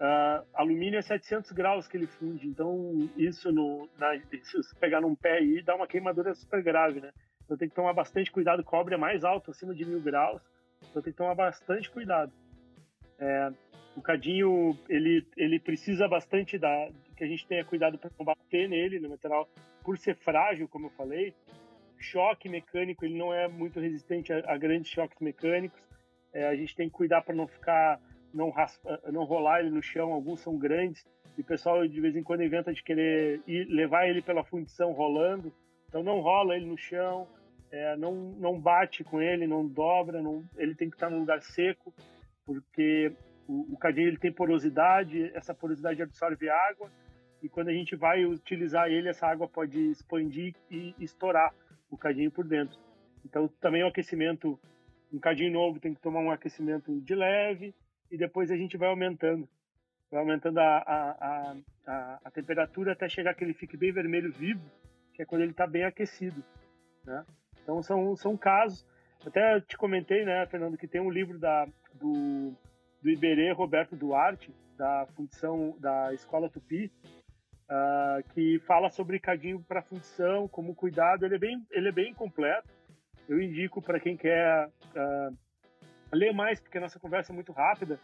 [0.00, 5.16] Uh, alumínio é 700 graus que ele funde, então isso no, na, se pegar num
[5.16, 7.10] pé aí dá uma queimadura super grave, né?
[7.44, 8.62] Então tem que tomar bastante cuidado.
[8.62, 10.40] Cobre é mais alto, acima de mil graus,
[10.88, 12.30] então tem que tomar bastante cuidado.
[13.18, 13.50] É,
[13.96, 18.68] o cadinho ele ele precisa bastante da que a gente tenha cuidado para não bater
[18.68, 19.48] nele no material
[19.82, 21.34] por ser frágil, como eu falei.
[21.98, 25.80] Choque mecânico ele não é muito resistente a, a grandes choques mecânicos.
[26.32, 27.98] É, a gente tem que cuidar para não ficar
[28.32, 31.04] não, raspa, não rolar ele no chão, alguns são grandes,
[31.36, 34.92] e o pessoal de vez em quando inventa de querer ir, levar ele pela fundição
[34.92, 35.52] rolando,
[35.88, 37.26] então não rola ele no chão,
[37.70, 41.40] é, não, não bate com ele, não dobra, não, ele tem que estar num lugar
[41.42, 41.92] seco,
[42.44, 43.12] porque
[43.46, 46.90] o, o cadinho ele tem porosidade, essa porosidade absorve água,
[47.42, 51.54] e quando a gente vai utilizar ele, essa água pode expandir e estourar
[51.90, 52.78] o cadinho por dentro.
[53.24, 54.58] Então também o aquecimento,
[55.12, 57.74] um cadinho novo tem que tomar um aquecimento de leve,
[58.10, 59.48] e depois a gente vai aumentando.
[60.10, 64.64] Vai aumentando a, a, a, a temperatura até chegar que ele fique bem vermelho vivo,
[65.12, 66.42] que é quando ele está bem aquecido.
[67.04, 67.24] Né?
[67.62, 68.86] Então são, são casos.
[69.26, 72.54] Até te comentei, né, Fernando, que tem um livro da, do,
[73.02, 76.90] do Iberê Roberto Duarte, da fundição da Escola Tupi,
[77.68, 81.26] uh, que fala sobre cadinho para fundição, como cuidado.
[81.26, 82.68] Ele é bem, ele é bem completo.
[83.28, 85.36] Eu indico para quem quer uh,
[86.12, 87.98] ler mais, porque a nossa conversa é muito rápida,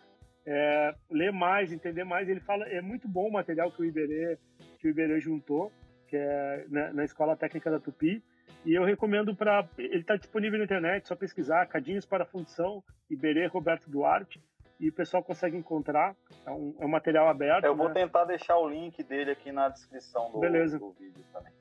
[0.46, 2.28] é, ler mais, entender mais.
[2.28, 4.38] Ele fala, é muito bom o material que o Iberê,
[4.78, 5.72] que o Iberê juntou,
[6.08, 8.22] que é na, na Escola Técnica da Tupi.
[8.64, 9.68] E eu recomendo para.
[9.76, 14.42] Ele está disponível na internet, só pesquisar Cadinhos para Fundição, Iberê Roberto Duarte,
[14.80, 16.16] e o pessoal consegue encontrar.
[16.46, 17.64] É um, é um material aberto.
[17.64, 17.94] Eu vou né?
[17.94, 20.78] tentar deixar o link dele aqui na descrição do, Beleza.
[20.78, 21.52] do vídeo também.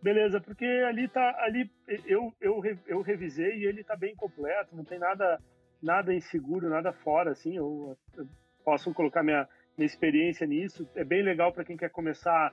[0.00, 1.34] Beleza, porque ali tá.
[1.40, 1.70] Ali
[2.06, 5.40] eu, eu, eu revisei e ele está bem completo, não tem nada
[5.84, 8.26] nada inseguro, nada fora, assim, eu, eu
[8.64, 10.88] posso colocar minha, minha experiência nisso.
[10.94, 12.52] É bem legal para quem quer começar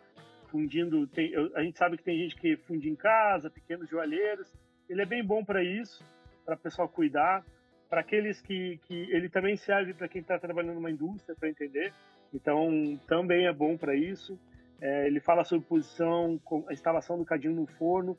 [0.50, 1.08] fundindo.
[1.08, 4.54] Tem, eu, a gente sabe que tem gente que funde em casa, pequenos joalheiros.
[4.90, 6.04] Ele é bem bom para isso,
[6.46, 7.44] para o pessoal cuidar.
[7.90, 11.94] Para aqueles que, que ele também serve para quem está trabalhando numa indústria, para entender.
[12.34, 14.40] Então, também é bom para isso.
[14.82, 18.18] É, ele fala sobre posição, a instalação do cadinho no forno.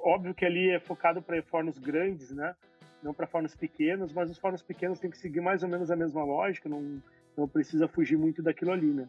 [0.00, 2.54] Óbvio que ali é focado para fornos grandes, né?
[3.04, 5.96] Não para fornos pequenos, mas os fornos pequenos têm que seguir mais ou menos a
[5.96, 7.02] mesma lógica, não,
[7.36, 9.08] não precisa fugir muito daquilo ali, né?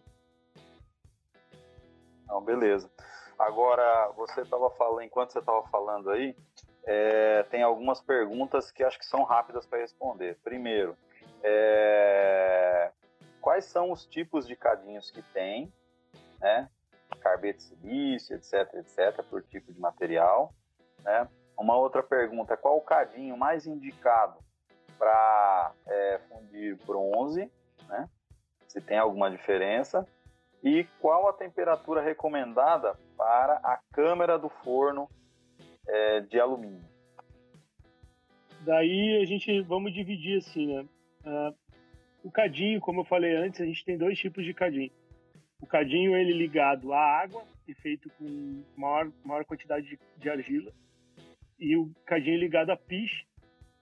[2.27, 2.91] Não, beleza.
[3.39, 6.35] Agora, você estava falando, enquanto você estava falando aí,
[6.83, 10.37] é, tem algumas perguntas que acho que são rápidas para responder.
[10.43, 10.97] Primeiro,
[11.41, 12.91] é,
[13.39, 15.71] quais são os tipos de cadinhos que tem,
[16.41, 16.69] né?
[17.21, 20.53] carbeto silício, etc, etc, por tipo de material.
[21.01, 21.27] Né?
[21.57, 24.39] Uma outra pergunta, qual o cadinho mais indicado
[24.97, 27.49] para é, fundir bronze,
[27.87, 28.09] né?
[28.67, 30.05] se tem alguma diferença,
[30.63, 35.07] e qual a temperatura recomendada para a câmera do forno
[35.87, 36.83] é, de alumínio.
[38.61, 40.85] Daí a gente vamos dividir assim, né?
[41.23, 41.55] Uh,
[42.23, 44.91] o cadinho, como eu falei antes, a gente tem dois tipos de cadinho.
[45.61, 50.71] O cadinho ele ligado à água e feito com maior, maior quantidade de, de argila
[51.59, 53.25] e o cadinho ligado a piche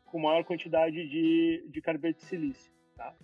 [0.05, 2.71] com maior quantidade de, de carbeto de silício.
[2.95, 3.15] Tá?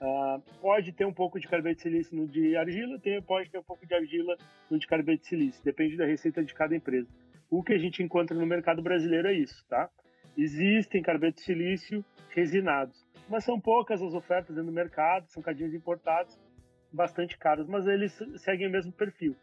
[0.00, 3.58] Uh, pode ter um pouco de carbeto de silício no de argila, tem, pode ter
[3.58, 4.36] um pouco de argila
[4.70, 7.08] no de carbeto de silício, depende da receita de cada empresa.
[7.50, 9.88] O que a gente encontra no mercado brasileiro é isso, tá?
[10.36, 16.38] Existem carbeto de silício resinados, mas são poucas as ofertas do mercado, são cadinhos importados,
[16.92, 19.34] bastante caros, mas eles seguem o mesmo perfil.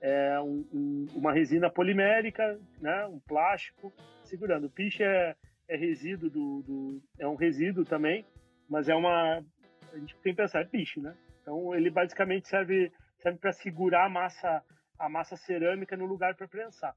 [0.00, 3.92] É um, um, uma resina polimérica, né, um plástico
[4.24, 4.66] segurando.
[4.66, 5.34] O piche é,
[5.68, 8.24] é resíduo do, do, é um resíduo também,
[8.68, 9.42] mas é uma
[9.92, 11.16] a gente tem que pensar, é piche, né?
[11.40, 14.62] Então ele basicamente serve serve para segurar a massa
[14.98, 16.94] a massa cerâmica no lugar para prensar.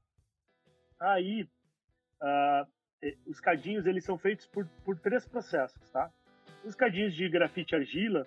[0.98, 1.48] Aí
[2.22, 2.66] uh,
[3.26, 6.10] os cadinhos eles são feitos por, por três processos, tá?
[6.64, 8.26] Os cadinhos de grafite argila,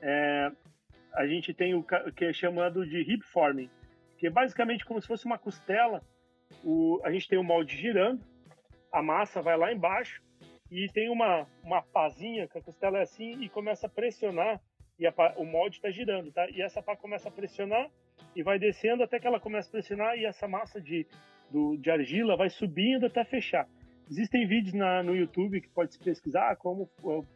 [0.00, 0.50] é,
[1.12, 3.70] a gente tem o que é chamado de hip forming,
[4.24, 6.02] que é basicamente como se fosse uma costela.
[6.64, 8.24] O, a gente tem o molde girando,
[8.90, 10.22] a massa vai lá embaixo
[10.70, 14.62] e tem uma, uma pazinha, que a costela é assim, e começa a pressionar,
[14.98, 16.48] e a, o molde está girando, tá?
[16.48, 17.90] E essa pá começa a pressionar
[18.34, 21.06] e vai descendo até que ela começa a pressionar e essa massa de,
[21.50, 23.68] do, de argila vai subindo até fechar.
[24.10, 26.88] Existem vídeos na, no YouTube que pode se pesquisar como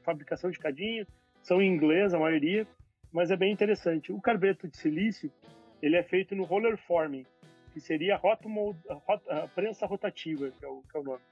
[0.03, 1.07] fabricação de cadinho,
[1.43, 2.67] são em inglês a maioria,
[3.13, 4.11] mas é bem interessante.
[4.11, 5.31] O carbeto de silício,
[5.83, 7.27] ele é feito no roller forming,
[7.73, 11.23] que seria hot, uh, prensa rotativa, que é o, que é o nome.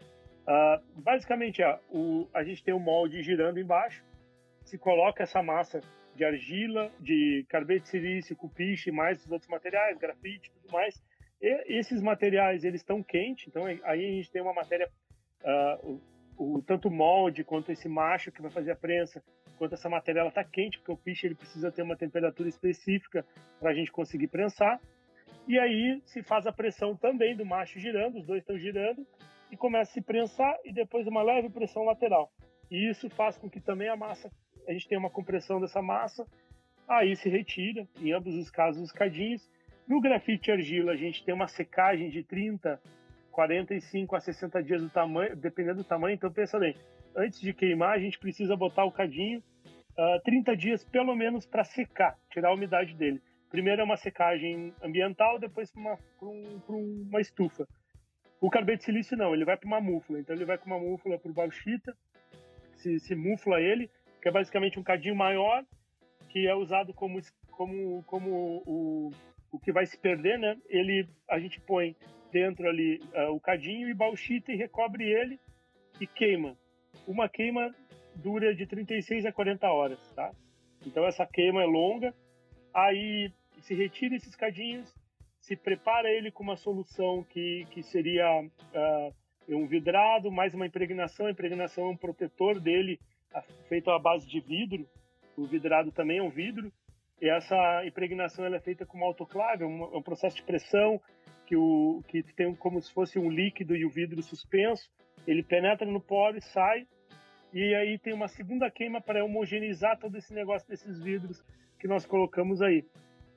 [0.46, 4.04] Uh, basicamente, uh, o, a gente tem o molde girando embaixo,
[4.64, 5.80] se coloca essa massa
[6.14, 11.02] de argila, de carbeto de silício, cupiche, mais os outros materiais, grafite, tudo mais.
[11.40, 14.90] E esses materiais eles estão quentes, então aí a gente tem uma matéria
[15.42, 16.00] uh,
[16.38, 19.22] o, o, tanto molde quanto esse macho que vai fazer a prensa,
[19.56, 23.24] quanto essa matéria ela está quente, porque o piche ele precisa ter uma temperatura específica
[23.58, 24.80] para a gente conseguir prensar.
[25.48, 29.06] E aí se faz a pressão também do macho girando, os dois estão girando,
[29.50, 32.30] e começa a se prensar e depois uma leve pressão lateral.
[32.70, 34.30] E isso faz com que também a massa,
[34.66, 36.26] a gente tenha uma compressão dessa massa,
[36.88, 39.48] aí se retira, em ambos os casos, os cadinhos.
[39.86, 42.80] No grafite argila, a gente tem uma secagem de 30
[43.36, 46.14] 45 a 60 dias do tamanho, dependendo do tamanho.
[46.14, 46.74] Então pensa bem,
[47.16, 51.46] antes de queimar, a gente precisa botar o cadinho uh, ah, 30 dias pelo menos
[51.46, 53.20] para secar, tirar a umidade dele.
[53.48, 57.66] Primeiro é uma secagem ambiental, depois para uma, um, uma estufa.
[58.40, 60.20] O carbeto de silício não, ele vai para uma múfula.
[60.20, 61.96] Então ele vai com uma múfula para o bauxita,
[62.74, 65.64] se, se mufla ele, que é basicamente um cadinho maior,
[66.29, 67.18] que é usado como,
[67.50, 69.11] como, como o,
[69.50, 70.57] o que vai se perder, né?
[70.68, 71.96] Ele, a gente põe
[72.31, 75.40] dentro ali uh, o cadinho e bauxita e recobre ele
[76.00, 76.57] e queima.
[77.06, 77.74] Uma queima
[78.14, 80.32] dura de 36 a 40 horas, tá?
[80.87, 82.14] Então essa queima é longa.
[82.74, 84.92] Aí se retira esses cadinhos,
[85.40, 89.14] se prepara ele com uma solução que, que seria uh,
[89.48, 91.26] um vidrado, mais uma impregnação.
[91.26, 92.98] A impregnação é um protetor dele
[93.68, 94.87] feito à base de vidro.
[95.37, 96.72] O vidrado também é um vidro.
[97.20, 101.00] E essa impregnação ela é feita com uma autoclave, um, um processo de pressão
[101.46, 104.90] que, o, que tem como se fosse um líquido e o vidro suspenso,
[105.26, 106.86] ele penetra no poro e sai,
[107.52, 111.44] e aí tem uma segunda queima para homogeneizar todo esse negócio desses vidros
[111.78, 112.84] que nós colocamos aí.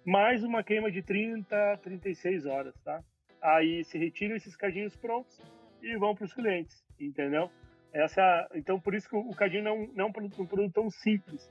[0.05, 3.01] Mais uma queima de 30, 36 horas, tá?
[3.41, 5.41] Aí se retiram esses cadinhos prontos
[5.81, 7.49] e vão para os clientes, entendeu?
[7.93, 11.49] Essa, então por isso que o cadinho não, não é um produto, tão simples.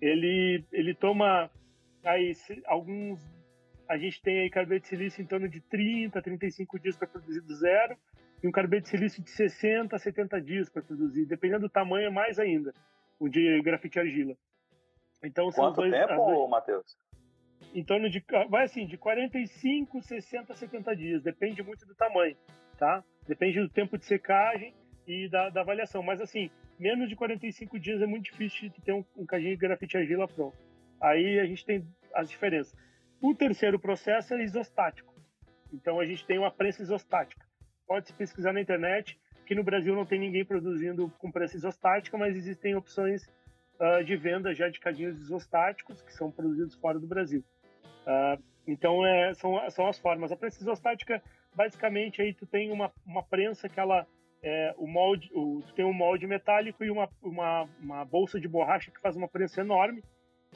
[0.00, 1.50] Ele, ele toma
[2.04, 2.32] aí
[2.66, 3.20] alguns
[3.88, 7.40] a gente tem aí carbeto de silício em torno de 30, 35 dias para produzir
[7.42, 7.96] do zero,
[8.44, 12.12] e um carbeto de silício de 60 a 70 dias para produzir, dependendo do tamanho,
[12.12, 12.74] mais ainda,
[13.18, 14.36] o de grafite argila.
[15.24, 16.94] Então, Quanto dois, tempo, Matheus?
[17.74, 22.36] Em torno de, vai assim, de 45, 60, 70 dias, depende muito do tamanho,
[22.76, 23.02] tá?
[23.26, 24.74] Depende do tempo de secagem
[25.06, 28.92] e da, da avaliação, mas assim, menos de 45 dias é muito difícil de ter
[28.92, 30.58] um, um cadinho de grafite argila pronto.
[31.00, 32.76] Aí a gente tem as diferenças.
[33.22, 35.14] O terceiro processo é isostático.
[35.72, 37.43] Então a gente tem uma prensa isostática.
[37.86, 42.16] Pode se pesquisar na internet, que no Brasil não tem ninguém produzindo com prensa isostática,
[42.16, 43.26] mas existem opções
[43.78, 47.44] uh, de venda já de cadinhos isostáticos que são produzidos fora do Brasil.
[48.06, 50.32] Uh, Então, é, são, são as formas.
[50.32, 51.22] A prensa isostática,
[51.54, 54.06] basicamente, aí tu tem uma, uma prensa que ela...
[54.42, 58.48] É, o molde, o, tu tem um molde metálico e uma, uma, uma bolsa de
[58.48, 60.02] borracha que faz uma prensa enorme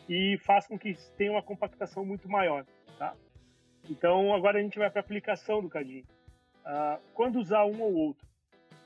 [0.07, 2.67] e faz com que tenha uma compactação muito maior,
[2.99, 3.15] tá?
[3.89, 6.05] Então, agora a gente vai para a aplicação do cadinho.
[6.71, 8.29] Ah, quando usar um ou outro?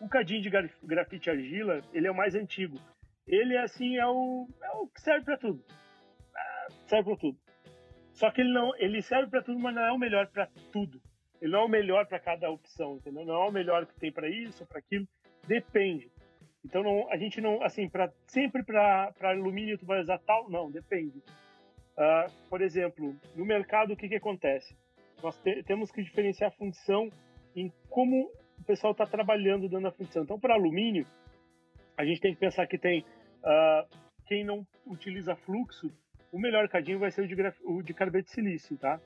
[0.00, 0.50] O cadinho de
[0.84, 2.78] grafite argila, ele é o mais antigo.
[3.26, 5.64] Ele, assim, é o, é o que serve para tudo.
[6.32, 7.38] Ah, serve para tudo.
[8.12, 11.02] Só que ele não, ele serve para tudo, mas não é o melhor para tudo.
[11.40, 13.24] Ele não é o melhor para cada opção, entendeu?
[13.24, 15.08] Não é o melhor que tem para isso, para aquilo.
[15.48, 16.08] Depende.
[16.64, 20.48] Então não, a gente não, assim, para sempre para alumínio tu vai usar tal?
[20.48, 21.18] Não, depende.
[21.98, 24.76] Uh, por exemplo, no mercado o que que acontece?
[25.20, 27.10] Nós te, temos que diferenciar a função
[27.54, 30.22] em como o pessoal está trabalhando dando a função.
[30.22, 31.06] Então, para alumínio,
[31.96, 35.90] a gente tem que pensar que tem uh, quem não utiliza fluxo,
[36.30, 37.34] o melhor cadinho vai ser o de,
[37.64, 39.00] o de carbono de silício, tá?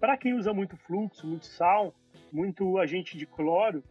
[0.00, 1.94] Para quem usa muito fluxo, muito sal,
[2.32, 3.84] muito agente de cloro,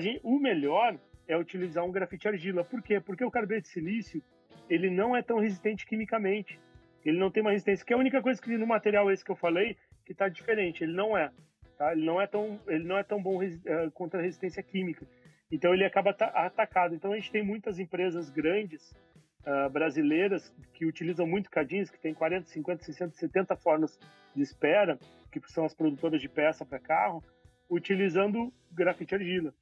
[0.00, 0.98] gente, o melhor
[1.28, 2.64] é utilizar um grafite argila.
[2.64, 3.00] Por quê?
[3.00, 4.22] Porque o carbono de silício
[4.68, 6.58] ele não é tão resistente quimicamente.
[7.04, 9.30] Ele não tem uma resistência, que é a única coisa que no material esse que
[9.30, 9.76] eu falei
[10.06, 10.82] que está diferente.
[10.82, 11.30] Ele não é,
[11.76, 11.92] tá?
[11.92, 15.06] Ele não é tão, ele não é tão bom uh, contra a resistência química.
[15.50, 16.94] Então ele acaba atacado.
[16.94, 18.94] Então a gente tem muitas empresas grandes
[19.46, 23.98] uh, brasileiras que utilizam muito cadinhos, que tem 40, 50, 60, 70 formas
[24.34, 24.98] de espera,
[25.30, 27.22] que são as produtoras de peça para carro,
[27.68, 29.52] utilizando grafite argila.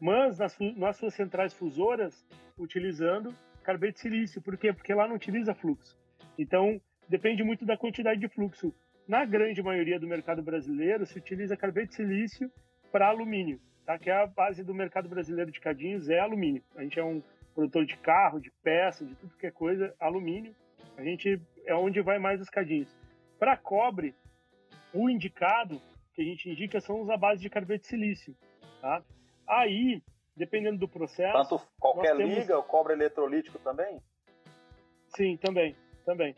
[0.00, 2.26] Mas nas, nas suas centrais fusoras,
[2.58, 3.34] utilizando
[3.66, 4.40] carbono de silício.
[4.40, 4.72] Por quê?
[4.72, 5.98] Porque lá não utiliza fluxo.
[6.38, 8.72] Então, depende muito da quantidade de fluxo.
[9.08, 12.50] Na grande maioria do mercado brasileiro, se utiliza carbono de silício
[12.90, 13.98] para alumínio, tá?
[13.98, 16.62] que é a base do mercado brasileiro de cadinhos, é alumínio.
[16.74, 17.22] A gente é um
[17.54, 20.54] produtor de carro, de peça, de tudo que é coisa, alumínio.
[20.96, 22.94] A gente é onde vai mais os cadinhos.
[23.38, 24.14] Para cobre,
[24.92, 25.80] o indicado
[26.12, 28.34] que a gente indica são os à base de carbono de silício.
[28.80, 29.02] Tá?
[29.46, 30.02] Aí,
[30.34, 31.48] dependendo do processo.
[31.48, 32.34] Tanto qualquer temos...
[32.34, 34.00] liga, o cobre eletrolítico também?
[35.14, 36.34] Sim, também, também.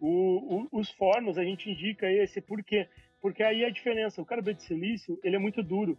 [0.00, 2.88] O, o, os fornos a gente indica esse por quê?
[3.20, 5.98] Porque aí a diferença, o carbono de silício, ele é muito duro,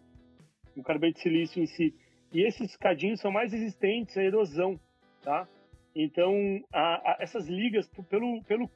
[0.76, 1.93] o carbono de silício em si.
[2.34, 4.80] E esses cadinhos são mais resistentes à erosão,
[5.22, 5.47] tá?
[5.93, 6.34] Então,
[6.72, 8.70] a, a, essas ligas, pelo, pelo,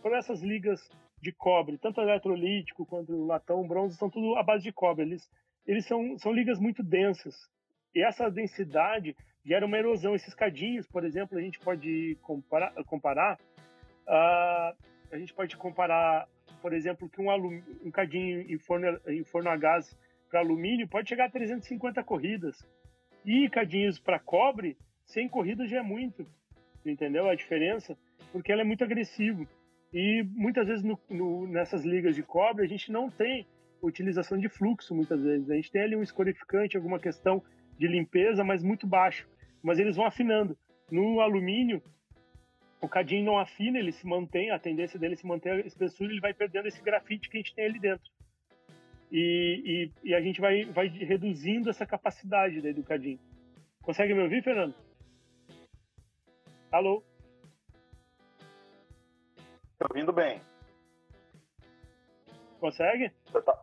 [0.00, 0.80] por essas ligas
[1.20, 5.04] de cobre, tanto eletrolítico quanto latão, bronze, são tudo à base de cobre.
[5.04, 5.30] Eles,
[5.66, 7.34] eles são, são ligas muito densas.
[7.94, 9.14] E essa densidade
[9.44, 10.14] gera uma erosão.
[10.14, 13.38] Esses cadinhos, por exemplo, a gente pode comparar, comparar
[14.12, 14.76] uh,
[15.10, 16.28] a gente pode comparar,
[16.60, 17.30] por exemplo, que um,
[17.84, 19.96] um cadinho em forno, em forno a gás
[20.30, 22.66] para alumínio pode chegar a 350 corridas.
[23.24, 26.26] E cadinhos para cobre, 100 corridas já é muito.
[26.84, 27.96] Entendeu a diferença?
[28.32, 29.46] Porque ela é muito agressivo.
[29.92, 33.46] E muitas vezes no, no, nessas ligas de cobre a gente não tem
[33.82, 35.50] utilização de fluxo, muitas vezes.
[35.50, 37.42] A gente tem ali um escorificante, alguma questão
[37.78, 39.28] de limpeza, mas muito baixo.
[39.62, 40.56] Mas eles vão afinando.
[40.90, 41.82] No alumínio,
[42.82, 46.10] o cadinho não afina, ele se mantém, a tendência dele é se manter a espessura,
[46.10, 48.10] ele vai perdendo esse grafite que a gente tem ali dentro.
[49.10, 53.20] E, e, e a gente vai, vai reduzindo essa capacidade daí do cadinho.
[53.82, 54.74] Consegue me ouvir, Fernando?
[56.72, 57.04] Alô?
[59.78, 60.40] Tô ouvindo bem.
[62.58, 63.10] Consegue?
[63.32, 63.62] Tá,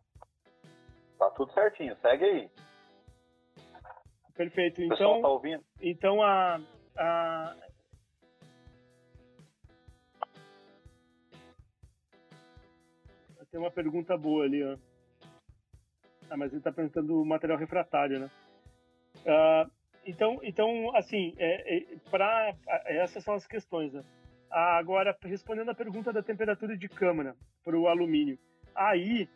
[1.18, 2.50] tá tudo certinho, segue aí.
[4.34, 4.82] Perfeito.
[4.82, 5.64] Então, tá ouvindo?
[5.82, 6.62] Então a,
[6.98, 7.56] a
[13.52, 14.78] tem uma pergunta boa ali, ó.
[16.30, 18.32] Ah, mas ele está perguntando o material refratário, né?
[19.26, 19.72] Uh,
[20.06, 24.04] então, então, assim, é, é, para essas são as questões, né?
[24.52, 28.38] Ah, agora, respondendo a pergunta da temperatura de câmara para o alumínio,
[28.76, 29.28] aí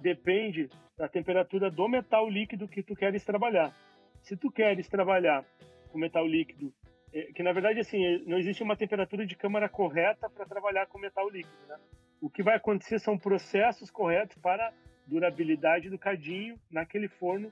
[0.00, 3.74] depende da temperatura do metal líquido que tu queres trabalhar.
[4.22, 5.44] Se tu queres trabalhar
[5.90, 6.72] com metal líquido,
[7.12, 10.98] é, que na verdade assim não existe uma temperatura de câmara correta para trabalhar com
[10.98, 11.76] metal líquido, né?
[12.20, 14.72] O que vai acontecer são processos corretos para
[15.06, 17.50] durabilidade do cadinho naquele forno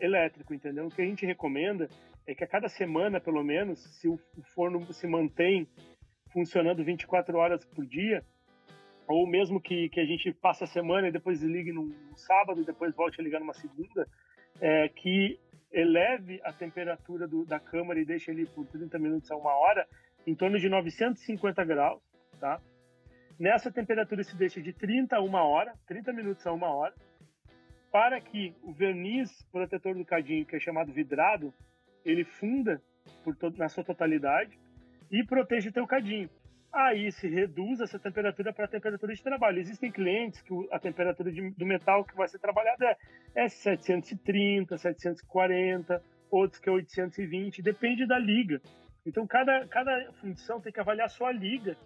[0.00, 0.86] elétrico, entendeu?
[0.86, 1.88] O que a gente recomenda
[2.26, 4.18] é que a cada semana, pelo menos, se o
[4.54, 5.66] forno se mantém
[6.30, 8.22] funcionando 24 horas por dia,
[9.08, 12.64] ou mesmo que, que a gente passe a semana e depois ligue num, sábado e
[12.64, 14.06] depois volte a ligar numa segunda,
[14.60, 15.40] é, que
[15.72, 19.86] eleve a temperatura do, da câmara e deixe ele por 30 minutos a uma hora
[20.26, 22.02] em torno de 950 graus,
[22.38, 22.60] tá?
[23.38, 26.94] Nessa temperatura se deixa de 30 a uma hora, 30 minutos a uma hora,
[27.90, 31.54] para que o verniz protetor do cadinho, que é chamado vidrado,
[32.04, 32.82] ele funda
[33.38, 34.58] todo, na sua totalidade
[35.10, 36.28] e proteja o teu cadinho.
[36.72, 39.60] aí se reduz essa temperatura para a temperatura de trabalho.
[39.60, 42.96] Existem clientes que a temperatura de, do metal que vai ser trabalhado é,
[43.36, 48.60] é 730, 740, outros que é 820, depende da liga.
[49.06, 51.76] Então, cada, cada fundição tem que avaliar a sua liga,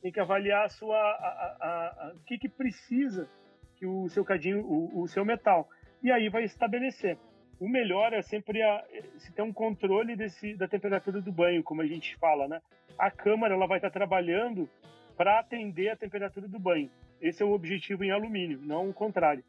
[0.00, 3.28] tem que avaliar a sua, a, a, a, o que, que precisa
[3.76, 5.68] que o seu cadinho, o, o, seu metal.
[6.02, 7.16] E aí vai estabelecer.
[7.60, 8.60] O melhor é sempre
[9.18, 12.60] se ter um controle desse, da temperatura do banho, como a gente fala, né?
[12.96, 14.68] A câmara ela vai estar trabalhando
[15.16, 16.90] para atender a temperatura do banho.
[17.20, 19.42] Esse é o objetivo em alumínio, não o contrário.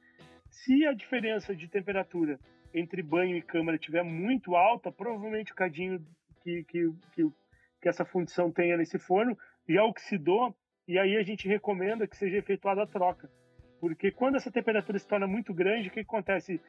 [0.49, 2.39] Se a diferença de temperatura
[2.73, 6.03] entre banho e câmara estiver muito alta, provavelmente o cadinho
[6.41, 7.29] que, que, que,
[7.81, 9.37] que essa fundição tenha nesse forno
[9.69, 10.55] já oxidou
[10.87, 13.29] e aí a gente recomenda que seja efetuada a troca.
[13.79, 16.59] Porque quando essa temperatura se torna muito grande, o que acontece?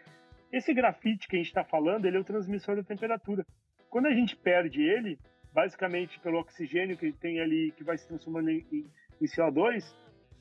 [0.53, 3.46] Esse grafite que a gente está falando, ele é o transmissor da temperatura.
[3.88, 5.18] Quando a gente perde ele,
[5.53, 9.84] basicamente pelo oxigênio que tem ali, que vai se transformando em, em CO2,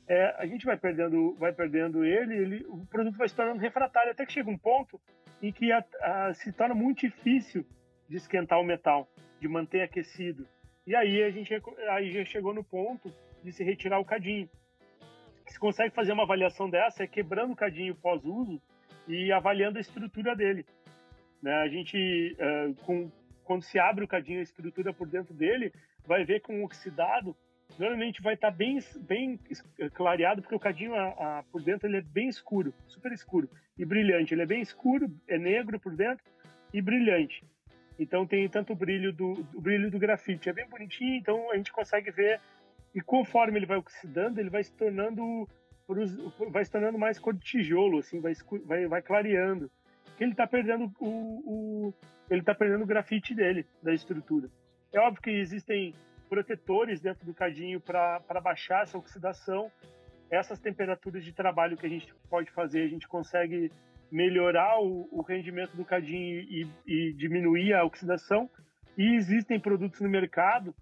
[0.07, 4.11] é, a gente vai perdendo, vai perdendo ele, ele, o produto vai se tornando refratário,
[4.11, 4.99] até que chega um ponto
[5.41, 7.65] em que a, a, se torna muito difícil
[8.09, 9.07] de esquentar o metal,
[9.39, 10.47] de manter aquecido.
[10.89, 11.53] E aí a gente
[11.91, 13.13] aí já chegou no ponto
[13.43, 14.49] de se retirar o cadinho.
[15.45, 18.59] Se consegue fazer uma avaliação dessa é quebrando o cadinho pós-uso
[19.07, 20.65] e avaliando a estrutura dele.
[21.43, 21.53] Né?
[21.53, 23.11] A gente, uh, com,
[23.43, 25.71] quando se abre o cadinho, a estrutura por dentro dele,
[26.07, 27.37] vai ver com oxidado,
[27.77, 29.39] normalmente vai estar tá bem, bem
[29.93, 33.85] clareado, porque o cadinho a, a, por dentro ele é bem escuro, super escuro e
[33.85, 34.33] brilhante.
[34.33, 36.25] Ele é bem escuro, é negro por dentro
[36.73, 37.45] e brilhante.
[37.99, 41.71] Então tem tanto o brilho do, brilho do grafite, é bem bonitinho, então a gente
[41.71, 42.39] consegue ver
[42.95, 45.47] e conforme ele vai oxidando, ele vai se tornando
[46.51, 48.33] vai se tornando mais cor de tijolo, assim, vai,
[48.65, 49.69] vai, vai clareando.
[50.19, 51.93] Ele está perdendo o, o
[52.29, 54.49] ele está perdendo o grafite dele, da estrutura.
[54.93, 55.95] É óbvio que existem
[56.29, 59.71] protetores dentro do cadinho para baixar essa oxidação.
[60.29, 63.71] Essas temperaturas de trabalho que a gente pode fazer, a gente consegue
[64.11, 68.49] melhorar o, o rendimento do cadinho e, e, diminuir a oxidação.
[68.97, 70.75] E existem produtos no mercado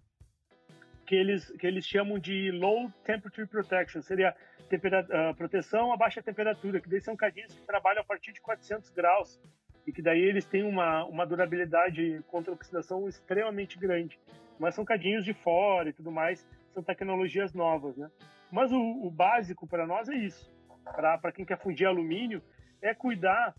[1.06, 6.82] que eles, que eles chamam de low temperature protection, seria uh, proteção a baixa temperatura,
[6.82, 9.40] que daí são cadinhos que trabalham a partir de 400 graus
[9.86, 14.20] e que daí eles têm uma, uma durabilidade contra oxidação extremamente grande.
[14.60, 18.10] Mas são cadinhos de fora e tudo mais, são tecnologias novas, né?
[18.52, 20.52] Mas o, o básico para nós é isso.
[20.84, 22.42] Para quem quer fundir alumínio,
[22.82, 23.56] é cuidar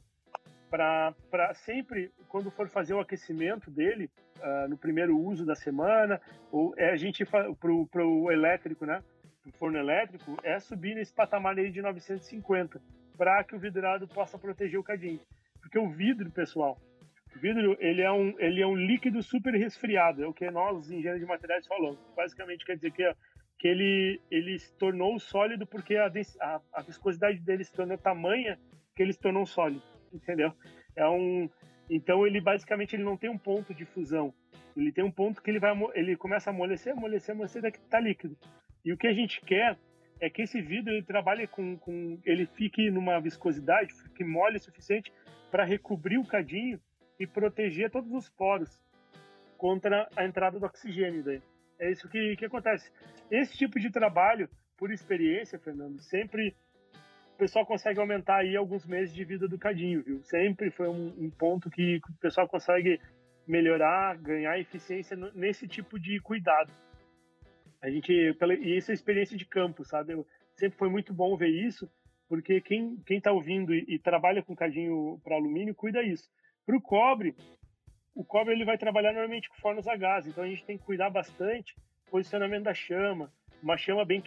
[0.70, 6.20] para sempre, quando for fazer o aquecimento dele, uh, no primeiro uso da semana,
[6.52, 7.50] ou é a gente para
[8.04, 9.02] o elétrico, né?
[9.42, 12.80] Para forno elétrico, é subir nesse patamar aí de 950
[13.16, 15.20] para que o vidrado possa proteger o cadinho.
[15.60, 16.78] Porque o vidro, pessoal,
[17.34, 20.90] o vidro ele é um, ele é um líquido super resfriado, é o que nós,
[20.90, 21.98] engenheiros de materiais, falamos.
[22.14, 23.12] Basicamente quer dizer que,
[23.58, 26.10] que ele, ele se tornou sólido porque a,
[26.40, 28.58] a, a viscosidade dele se tornou tamanha
[28.98, 29.80] que ele se tornou sólido,
[30.12, 30.52] entendeu?
[30.96, 31.48] É um,
[31.88, 34.34] então ele basicamente ele não tem um ponto de fusão,
[34.76, 38.00] ele tem um ponto que ele vai ele começa a amolecer, amolecer, amolecer daqui tá
[38.00, 38.36] líquido.
[38.84, 39.78] E o que a gente quer
[40.20, 44.60] é que esse vidro ele trabalhe com, com ele fique numa viscosidade, fique mole o
[44.60, 45.12] suficiente
[45.48, 46.80] para recobrir o cadinho
[47.20, 48.82] e proteger todos os poros
[49.56, 51.40] contra a entrada do oxigênio daí.
[51.78, 52.90] É isso que, que acontece.
[53.30, 56.56] Esse tipo de trabalho, por experiência, Fernando, sempre
[57.38, 60.20] o pessoal consegue aumentar aí alguns meses de vida do cadinho, viu?
[60.24, 63.00] Sempre foi um, um ponto que o pessoal consegue
[63.46, 66.72] melhorar, ganhar eficiência nesse tipo de cuidado.
[67.80, 70.14] A gente, pela, e isso é experiência de campo, sabe?
[70.14, 70.26] Eu,
[70.56, 71.88] sempre foi muito bom ver isso,
[72.28, 76.28] porque quem quem está ouvindo e, e, trabalha com cadinho para alumínio cuida isso.
[76.66, 77.36] Para o cobre,
[78.16, 80.84] o cobre ele vai trabalhar normalmente com fornos a gás, então a gente tem que
[80.84, 81.76] cuidar bastante
[82.10, 83.32] posicionamento da chama,
[83.62, 84.20] uma chama bem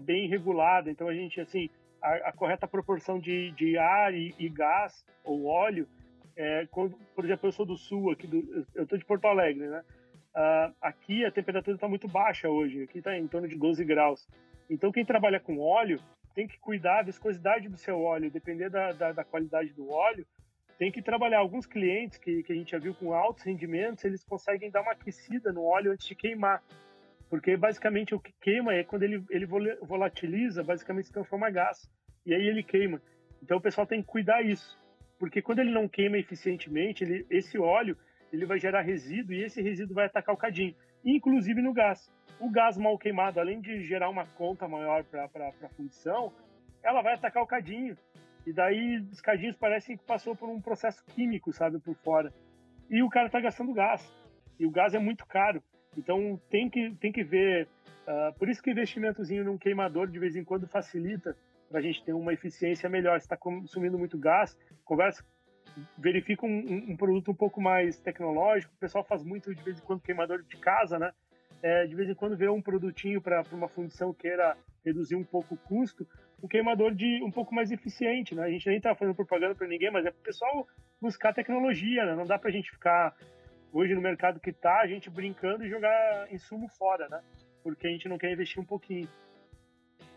[0.00, 0.90] bem regulada.
[0.90, 1.70] Então a gente assim
[2.02, 5.88] a, a correta proporção de, de ar e, e gás ou óleo.
[6.36, 9.66] É, quando, por exemplo, eu sou do sul, aqui do, eu estou de Porto Alegre,
[9.66, 9.82] né?
[10.34, 14.28] Uh, aqui a temperatura está muito baixa hoje, aqui está em torno de 12 graus.
[14.70, 16.00] Então, quem trabalha com óleo
[16.34, 20.24] tem que cuidar da viscosidade do seu óleo, depender da, da, da qualidade do óleo,
[20.78, 21.38] tem que trabalhar.
[21.38, 24.92] Alguns clientes que, que a gente já viu com altos rendimentos, eles conseguem dar uma
[24.92, 26.62] aquecida no óleo antes de queimar.
[27.28, 31.90] Porque basicamente o que queima é quando ele, ele volatiliza, basicamente se transforma em gás.
[32.24, 33.00] E aí ele queima.
[33.42, 34.78] Então o pessoal tem que cuidar isso.
[35.18, 37.96] Porque quando ele não queima eficientemente, ele, esse óleo
[38.32, 40.74] ele vai gerar resíduo e esse resíduo vai atacar o cadinho,
[41.04, 42.10] inclusive no gás.
[42.38, 46.32] O gás mal queimado, além de gerar uma conta maior para a fundição,
[46.82, 47.96] ela vai atacar o cadinho.
[48.46, 52.32] E daí os cadinhos parecem que passou por um processo químico, sabe, por fora.
[52.88, 54.10] E o cara está gastando gás.
[54.58, 55.62] E o gás é muito caro.
[55.98, 57.68] Então tem que, tem que ver
[58.08, 61.36] Uh, por isso que investimentozinho num queimador de vez em quando facilita
[61.68, 63.20] para a gente ter uma eficiência melhor.
[63.20, 65.22] Se está consumindo muito gás, conversa,
[65.98, 68.72] verifica um, um, produto um pouco mais tecnológico.
[68.74, 71.12] O pessoal faz muito de vez em quando queimador de casa, né?
[71.62, 75.54] É, de vez em quando vê um produtinho para uma função queira reduzir um pouco
[75.54, 76.06] o custo,
[76.42, 78.44] um queimador de um pouco mais eficiente, né?
[78.44, 80.66] A gente nem está fazendo propaganda para ninguém, mas é para o pessoal
[80.98, 82.14] buscar tecnologia, né?
[82.14, 83.14] Não dá para a gente ficar
[83.72, 87.22] hoje no mercado que está, a gente brincando e jogar insumo fora, né?
[87.62, 89.08] porque a gente não quer investir um pouquinho.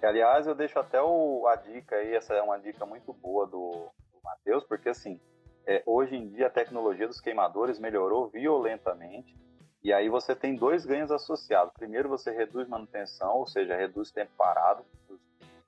[0.01, 3.91] Aliás, eu deixo até o, a dica aí, essa é uma dica muito boa do,
[4.11, 5.19] do Matheus, porque assim,
[5.65, 9.35] é, hoje em dia a tecnologia dos queimadores melhorou violentamente,
[9.83, 11.73] e aí você tem dois ganhos associados.
[11.73, 14.85] Primeiro, você reduz manutenção, ou seja, reduz tempo parado.
[15.09, 15.19] Os,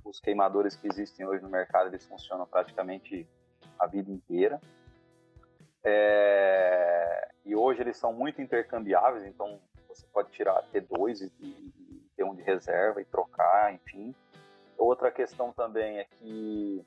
[0.06, 3.28] os queimadores que existem hoje no mercado, eles funcionam praticamente
[3.78, 4.60] a vida inteira.
[5.84, 12.10] É, e hoje eles são muito intercambiáveis, então você pode tirar, ter dois e, e
[12.16, 14.16] ter um de reserva e trocar, enfim.
[14.78, 16.86] Outra questão também é que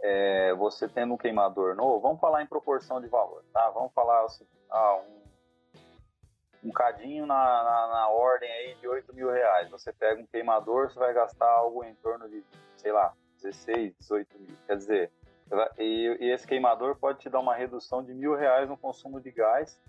[0.00, 3.70] é, você tendo um queimador novo, vamos falar em proporção de valor, tá?
[3.70, 9.30] Vamos falar assim, ah, um, um cadinho na, na, na, ordem aí de 8 mil
[9.30, 9.70] reais.
[9.70, 12.44] Você pega um queimador, você vai gastar algo em torno de,
[12.76, 14.56] sei lá, 16, 18 mil.
[14.66, 15.12] Quer dizer,
[15.78, 19.30] e, e esse queimador pode te dar uma redução de mil reais no consumo de
[19.30, 19.80] gás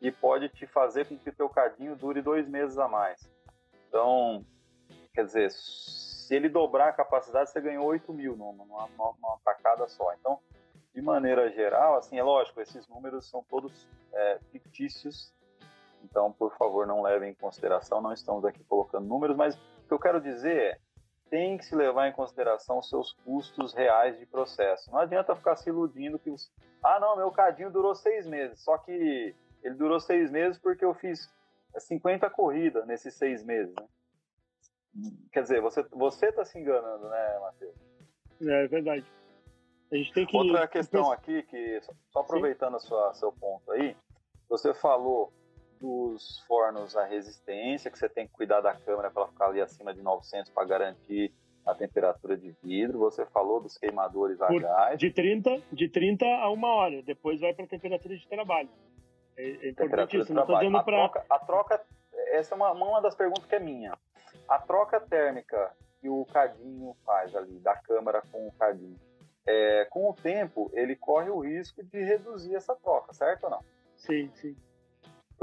[0.00, 3.30] e pode te fazer com que o teu cadinho dure dois meses a mais.
[3.88, 4.44] Então,
[5.14, 9.88] quer dizer, se ele dobrar a capacidade, você ganhou 8 mil numa, numa, numa tacada
[9.88, 10.12] só.
[10.14, 10.40] Então,
[10.94, 15.34] de maneira geral, assim, é lógico, esses números são todos é, fictícios,
[16.04, 19.94] então, por favor, não levem em consideração, não estamos aqui colocando números, mas o que
[19.94, 20.78] eu quero dizer é,
[21.30, 24.90] tem que se levar em consideração os seus custos reais de processo.
[24.90, 26.52] Não adianta ficar se iludindo que os...
[26.82, 30.94] Ah, não, meu cadinho durou seis meses, só que ele durou seis meses porque eu
[30.94, 31.28] fiz
[31.78, 33.86] 50 corridas nesses seis meses, né?
[35.32, 37.74] Quer dizer, você você está se enganando, né, Matheus?
[38.42, 39.04] É, é verdade.
[39.90, 43.96] A gente tem que outra questão aqui que só aproveitando a sua seu ponto aí,
[44.48, 45.32] você falou
[45.84, 49.92] dos fornos a resistência, que você tem que cuidar da câmera para ficar ali acima
[49.92, 51.30] de 900 para garantir
[51.66, 53.00] a temperatura de vidro.
[53.00, 54.98] Você falou dos queimadores a gás.
[54.98, 58.70] De 30, de 30 a uma hora, depois vai para a temperatura de trabalho.
[59.36, 61.04] É, é importante isso, não estou dizendo para...
[61.28, 61.84] A troca,
[62.28, 63.92] essa é uma, uma das perguntas que é minha.
[64.48, 65.70] A troca térmica
[66.00, 68.98] que o cadinho faz ali, da câmara com o cadinho,
[69.46, 73.64] é, com o tempo, ele corre o risco de reduzir essa troca, certo ou não?
[73.96, 74.56] Sim, sim.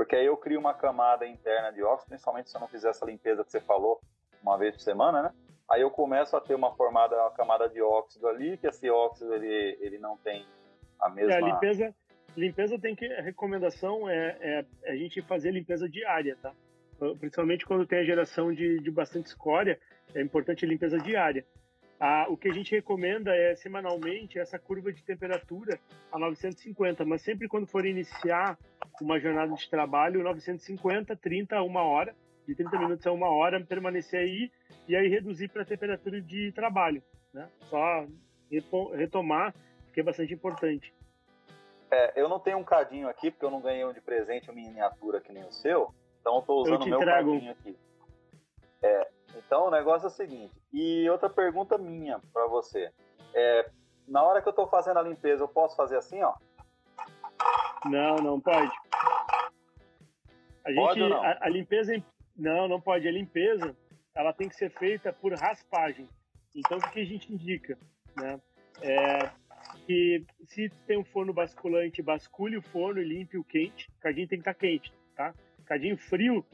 [0.02, 3.06] Porque aí eu crio uma camada interna de óxido, principalmente se eu não fizer essa
[3.06, 4.02] limpeza que você falou
[4.42, 5.32] uma vez por semana, né?
[5.70, 9.32] Aí eu começo a ter uma formada, uma camada de óxido ali, que esse óxido
[9.36, 10.44] ele, ele não tem
[11.00, 11.34] a mesma...
[11.34, 11.96] É, a limpeza,
[12.36, 16.52] limpeza tem que a recomendação é, é, a gente fazer limpeza diária, tá?
[17.20, 19.80] Principalmente quando tem a geração de, de bastante escória,
[20.16, 21.46] é importante a limpeza diária.
[22.04, 25.80] Ah, o que a gente recomenda é semanalmente essa curva de temperatura
[26.12, 28.58] a 950, mas sempre quando for iniciar
[29.00, 32.16] uma jornada de trabalho, 950, 30 a uma hora,
[32.48, 34.52] de 30 minutos a uma hora, permanecer aí
[34.88, 37.48] e aí reduzir para a temperatura de trabalho, né?
[37.66, 38.08] Só
[38.96, 39.54] retomar,
[39.94, 40.92] que é bastante importante.
[41.92, 44.56] É, eu não tenho um cadinho aqui, porque eu não ganhei um de presente, uma
[44.56, 45.94] miniatura que nem o seu.
[46.20, 47.32] Então eu tô usando o meu entrego.
[47.34, 47.78] cadinho aqui.
[48.82, 49.08] É,
[49.38, 50.54] então o negócio é o seguinte.
[50.72, 52.92] E outra pergunta minha para você.
[53.34, 53.70] É,
[54.08, 56.34] na hora que eu tô fazendo a limpeza, eu posso fazer assim, ó?
[57.86, 58.72] Não, não pode.
[60.64, 61.24] A pode gente, não?
[61.24, 62.04] A, a, limpeza,
[62.36, 63.08] não, não pode.
[63.08, 63.76] A limpeza,
[64.14, 66.08] ela tem que ser feita por raspagem.
[66.56, 67.78] Então o que a gente indica,
[68.16, 68.40] né?
[68.82, 69.30] É,
[69.86, 73.90] que se tem um forno basculante, bascule o forno e limpe o quente.
[73.98, 75.34] O cadinho tem que estar tá quente, tá?
[75.66, 76.46] Cadinho frio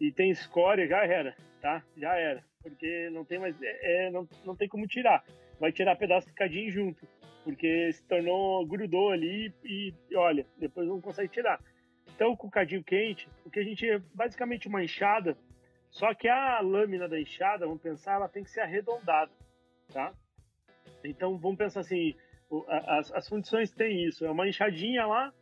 [0.00, 1.82] e tem escória, já era, tá?
[1.96, 2.44] Já era.
[2.62, 3.60] Porque não tem mais.
[3.62, 5.24] É, é, não, não tem como tirar.
[5.60, 7.06] Vai tirar pedaço de cadinho junto.
[7.44, 11.60] Porque se tornou, grudou ali e, e olha, depois não consegue tirar.
[12.14, 15.36] Então, com o cadinho quente, o que a gente é basicamente uma enxada,
[15.90, 19.30] só que a lâmina da enxada, vamos pensar, ela tem que ser arredondada,
[19.92, 20.12] tá?
[21.04, 22.14] Então, vamos pensar assim,
[22.68, 25.32] as, as fundições têm isso, é uma enxadinha lá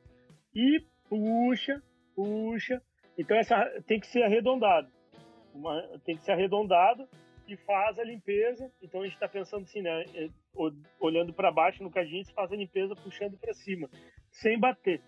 [0.55, 1.83] e puxa,
[2.15, 2.83] puxa.
[3.17, 4.91] Então essa tem que ser arredondado,
[5.57, 7.09] uma, tem que ser arredondado
[7.49, 8.71] e faz a limpeza.
[8.83, 10.05] Então a gente está pensando assim, né?
[10.15, 10.29] É,
[11.01, 13.89] olhando para baixo no cadinho, se faz a limpeza puxando para cima,
[14.31, 15.01] sem bater.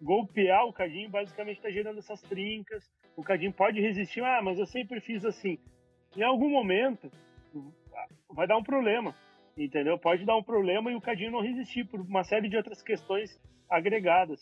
[0.00, 2.88] Golpear o cadinho basicamente está gerando essas trincas.
[3.16, 5.58] O cadinho pode resistir, ah, mas eu sempre fiz assim.
[6.16, 7.10] Em algum momento
[8.30, 9.14] vai dar um problema
[9.64, 9.98] entendeu?
[9.98, 13.40] Pode dar um problema e o cadinho não resistir por uma série de outras questões
[13.68, 14.40] agregadas.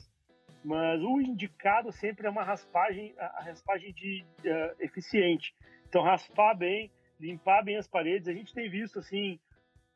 [0.66, 5.54] Mas o indicado sempre é uma raspagem, a raspagem de uh, eficiente.
[5.88, 6.90] Então raspar bem,
[7.20, 8.26] limpar bem as paredes.
[8.26, 9.38] A gente tem visto assim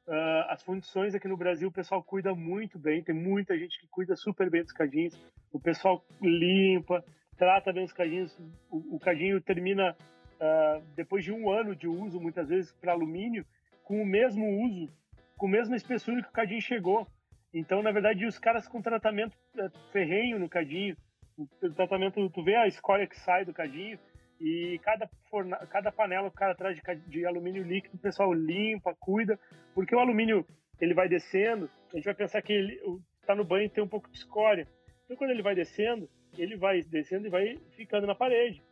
[0.06, 3.02] uh, as fundições aqui no Brasil, o pessoal cuida muito bem.
[3.02, 5.20] Tem muita gente que cuida super bem dos cadinhos.
[5.52, 7.04] O pessoal limpa,
[7.36, 8.32] trata bem os cadinhos.
[8.70, 13.44] O, o cadinho termina uh, depois de um ano de uso, muitas vezes para alumínio,
[13.82, 14.88] com o mesmo uso,
[15.36, 17.08] com a mesma espessura que o cadinho chegou.
[17.52, 20.96] Então, na verdade, os caras com tratamento é, ferrenho no cadinho,
[21.36, 23.98] o tratamento, tu vê a escória que sai do cadinho
[24.40, 28.94] e cada, forna, cada panela o cara traz de, de alumínio líquido, o pessoal limpa,
[28.98, 29.38] cuida,
[29.74, 30.46] porque o alumínio
[30.80, 32.80] ele vai descendo, a gente vai pensar que ele
[33.20, 34.66] está no banho e tem um pouco de escória.
[35.04, 38.62] Então, quando ele vai descendo, ele vai descendo e vai ficando na parede.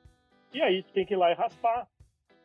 [0.52, 1.86] E aí tu tem que ir lá e raspar,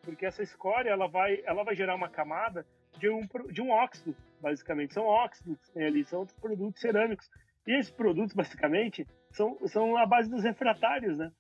[0.01, 2.65] porque essa escória ela vai, ela vai gerar uma camada
[3.03, 4.93] de um, de um óxido, basicamente.
[4.93, 7.29] São óxidos tem ali, são outros produtos cerâmicos.
[7.67, 11.31] E esses produtos, basicamente, são, são a base dos refratários, né?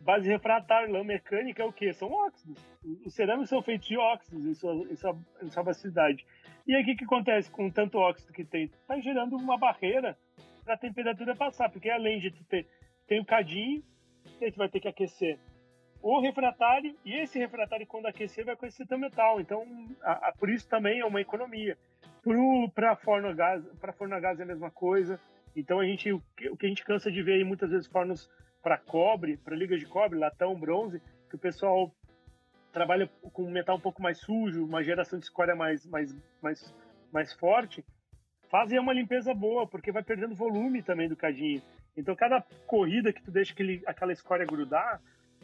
[0.00, 1.92] Base refratária, lã mecânica é o quê?
[1.92, 2.64] São óxidos.
[3.04, 6.24] Os cerâmicos são feitos de óxidos em sua, em sua, em sua bacidade.
[6.66, 8.64] E aí o que, que acontece com tanto óxido que tem?
[8.64, 10.16] Está gerando uma barreira
[10.64, 12.66] para a temperatura passar, porque além de ter
[13.06, 13.84] tem o cadinho,
[14.40, 15.38] a gente vai ter que aquecer
[16.02, 19.40] o refratário, e esse refratário, quando aquecer, vai aquecer o metal.
[19.40, 19.66] Então,
[20.02, 21.76] a, a, por isso também é uma economia.
[22.74, 25.20] Para forno a gás, para forno a gás é a mesma coisa.
[25.54, 27.86] Então, a gente, o que, o que a gente cansa de ver aí, muitas vezes,
[27.86, 28.30] fornos
[28.62, 31.92] para cobre, para ligas de cobre, latão, bronze, que o pessoal
[32.72, 36.74] trabalha com metal um pouco mais sujo, uma geração de escória mais, mais, mais,
[37.10, 37.84] mais forte,
[38.50, 41.62] fazem uma limpeza boa, porque vai perdendo volume também do cadinho.
[41.96, 45.00] Então, cada corrida que tu deixa aquele, aquela escória grudar,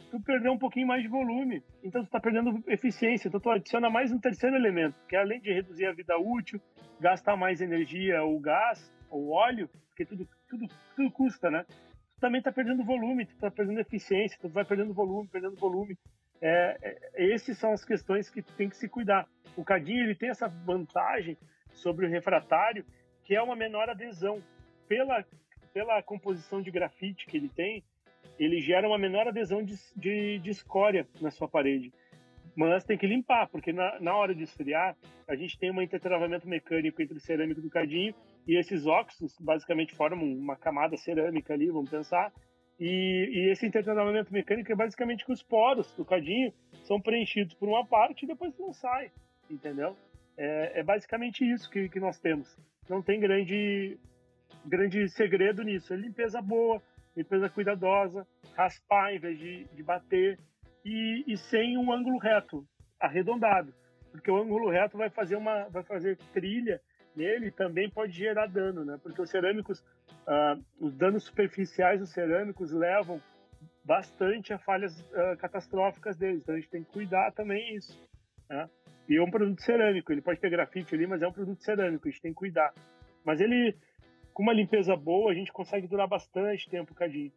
[0.09, 1.63] tu perdeu um pouquinho mais de volume.
[1.83, 3.27] Então tu está perdendo eficiência.
[3.27, 6.61] Então tu adiciona mais um terceiro elemento, que é além de reduzir a vida útil,
[6.99, 11.65] gastar mais energia ou gás ou óleo, porque tudo, tudo, tudo custa, né?
[12.15, 15.97] Tu também está perdendo volume, tu está perdendo eficiência, tu vai perdendo volume, perdendo volume.
[16.41, 19.27] É, é, essas são as questões que tem que se cuidar.
[19.55, 21.37] O cadinho ele tem essa vantagem
[21.71, 22.85] sobre o refratário,
[23.23, 24.41] que é uma menor adesão.
[24.87, 25.25] Pela,
[25.73, 27.83] pela composição de grafite que ele tem,
[28.39, 31.91] ele gera uma menor adesão de, de, de escória na sua parede.
[32.55, 34.95] Mas tem que limpar, porque na, na hora de esfriar,
[35.27, 38.13] a gente tem um intertravamento mecânico entre o cerâmico do cadinho
[38.47, 42.31] e esses óxidos basicamente formam uma camada cerâmica ali, vamos pensar.
[42.79, 46.53] E, e esse intertravamento mecânico é basicamente que os poros do cadinho
[46.83, 49.11] são preenchidos por uma parte e depois não sai,
[49.49, 49.95] entendeu?
[50.37, 52.57] É, é basicamente isso que, que nós temos.
[52.89, 53.97] Não tem grande,
[54.65, 55.93] grande segredo nisso.
[55.93, 56.81] É limpeza boa,
[57.15, 60.39] limpeza cuidadosa, raspar em vez de, de bater
[60.83, 62.65] e, e, sem um ângulo reto,
[62.99, 63.73] arredondado,
[64.11, 66.81] porque o ângulo reto vai fazer uma, vai fazer trilha
[67.15, 68.99] nele também pode gerar dano, né?
[69.01, 69.83] Porque os cerâmicos,
[70.27, 73.21] ah, os danos superficiais dos cerâmicos levam
[73.85, 77.99] bastante a falhas uh, catastróficas deles, então a gente tem que cuidar também isso,
[78.49, 78.69] né?
[79.09, 82.07] E é um produto cerâmico, ele pode ter grafite ali, mas é um produto cerâmico,
[82.07, 82.73] a gente tem que cuidar.
[83.25, 83.75] Mas ele
[84.33, 87.31] com uma limpeza boa, a gente consegue durar bastante tempo cadinho.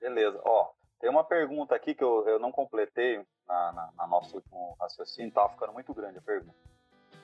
[0.00, 0.40] Beleza.
[0.44, 4.76] Ó, tem uma pergunta aqui que eu, eu não completei na, na, na nosso último
[4.80, 6.56] raciocínio, estava ficando muito grande a pergunta.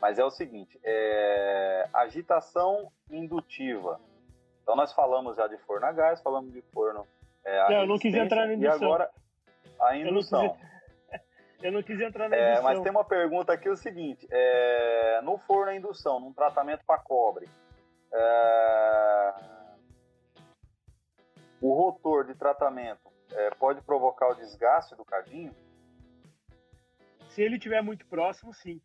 [0.00, 4.00] Mas é o seguinte, é, agitação indutiva.
[4.62, 7.06] Então nós falamos já de forno a gás, falamos de forno
[7.44, 8.80] é, não, eu não quis entrar na indução.
[8.80, 9.10] E agora
[9.80, 10.42] a indução.
[10.42, 11.20] Eu não quis,
[11.62, 12.64] eu não quis entrar na é, indução.
[12.64, 16.98] Mas tem uma pergunta aqui, o seguinte, é, no forno a indução, num tratamento para
[17.00, 17.48] cobre,
[18.14, 19.34] é...
[21.60, 25.54] O rotor de tratamento é, pode provocar o desgaste do cadinho?
[27.28, 28.80] Se ele estiver muito próximo, sim.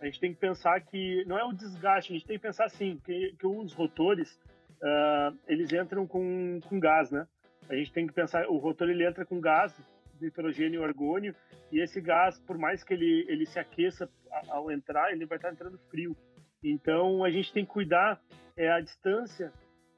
[0.00, 2.64] A gente tem que pensar que não é o desgaste, a gente tem que pensar
[2.64, 4.40] assim, que, que os rotores
[4.80, 7.26] uh, eles entram com, com gás, né?
[7.68, 9.78] A gente tem que pensar, o rotor ele entra com gás,
[10.20, 11.34] nitrogênio e argônio,
[11.70, 14.08] e esse gás, por mais que ele, ele se aqueça
[14.48, 16.16] ao entrar, ele vai estar entrando frio.
[16.62, 18.20] Então a gente tem que cuidar
[18.60, 19.50] é, a distância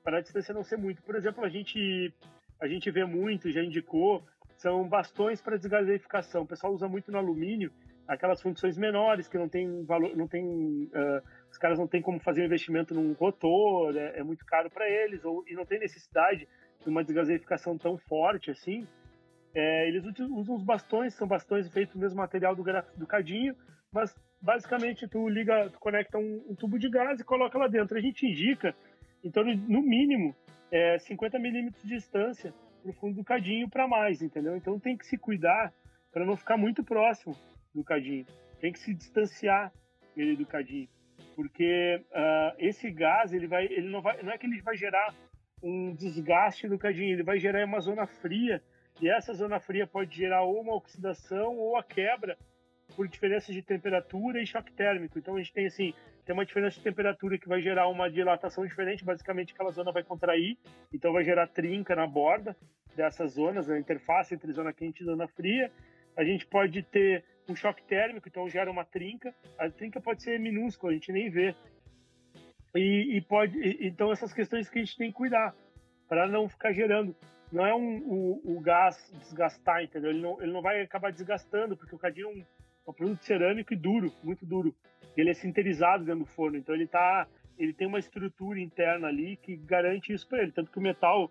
[0.05, 1.03] para a distância não ser muito.
[1.03, 2.15] Por exemplo, a gente
[2.61, 4.23] a gente vê muito, já indicou,
[4.57, 6.43] são bastões para desgaseificação.
[6.43, 7.73] O pessoal usa muito no alumínio
[8.07, 12.21] aquelas funções menores que não tem valor, não tem uh, os caras não têm como
[12.21, 15.81] fazer um investimento num rotor, é, é muito caro para eles ou e não tem
[15.81, 16.47] necessidade
[16.81, 18.87] de uma desgaseificação tão forte assim.
[19.55, 22.65] É, eles usam os bastões, são bastões feitos do mesmo material do,
[22.97, 23.57] do cadinho,
[23.93, 27.97] mas basicamente tu liga, tu conecta um, um, tubo de gás e coloca lá dentro.
[27.97, 28.75] A gente indica,
[29.23, 30.35] então no mínimo,
[30.71, 34.57] é, 50 milímetros de distância pro fundo do cadinho para mais, entendeu?
[34.57, 35.73] Então tem que se cuidar
[36.11, 37.37] para não ficar muito próximo
[37.73, 38.27] do cadinho.
[38.61, 39.73] Tem que se distanciar
[40.17, 40.89] ele do cadinho,
[41.37, 45.15] porque uh, esse gás ele vai, ele não vai, não é que ele vai gerar
[45.63, 48.63] um desgaste no cadinho, ele vai gerar uma zona fria,
[49.01, 52.37] e essa zona fria pode gerar ou uma oxidação ou a quebra
[52.95, 55.19] por diferença de temperatura e choque térmico.
[55.19, 58.67] Então a gente tem assim, tem uma diferença de temperatura que vai gerar uma dilatação
[58.67, 60.57] diferente, basicamente aquela zona vai contrair,
[60.93, 62.57] então vai gerar trinca na borda
[62.95, 65.71] dessas zonas, a interface entre zona quente e zona fria.
[66.17, 69.35] A gente pode ter um choque térmico, então gera uma trinca.
[69.59, 71.55] A trinca pode ser minúscula, a gente nem vê.
[72.75, 75.55] E, e pode, e, então essas questões que a gente tem que cuidar
[76.09, 77.15] para não ficar gerando.
[77.51, 80.11] Não é um, o, o gás desgastar, entendeu?
[80.11, 82.45] Ele não, ele não vai acabar desgastando, porque o cadinho é
[82.87, 84.75] é um produto cerâmico e duro, muito duro.
[85.17, 87.27] Ele é sinterizado dentro do forno, então ele tá,
[87.59, 90.53] ele tem uma estrutura interna ali que garante isso para ele.
[90.53, 91.31] Tanto que o metal,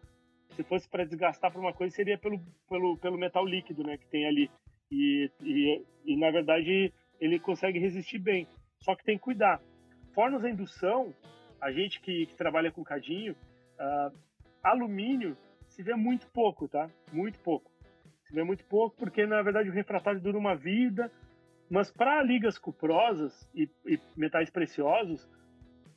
[0.56, 2.40] se fosse para desgastar por uma coisa, seria pelo,
[2.70, 4.50] pelo, pelo metal líquido, né, que tem ali.
[4.92, 8.48] E, e, e, na verdade ele consegue resistir bem.
[8.80, 9.62] Só que tem que cuidar.
[10.14, 11.14] Fornos a indução,
[11.62, 14.16] a gente que, que trabalha com cadinho, uh,
[14.64, 15.38] alumínio
[15.68, 16.90] se vê muito pouco, tá?
[17.14, 17.72] Muito pouco.
[18.28, 21.12] Se vê muito pouco porque na verdade o refratário dura uma vida,
[21.72, 25.26] mas para ligas cuprosas e, e, metais preciosos,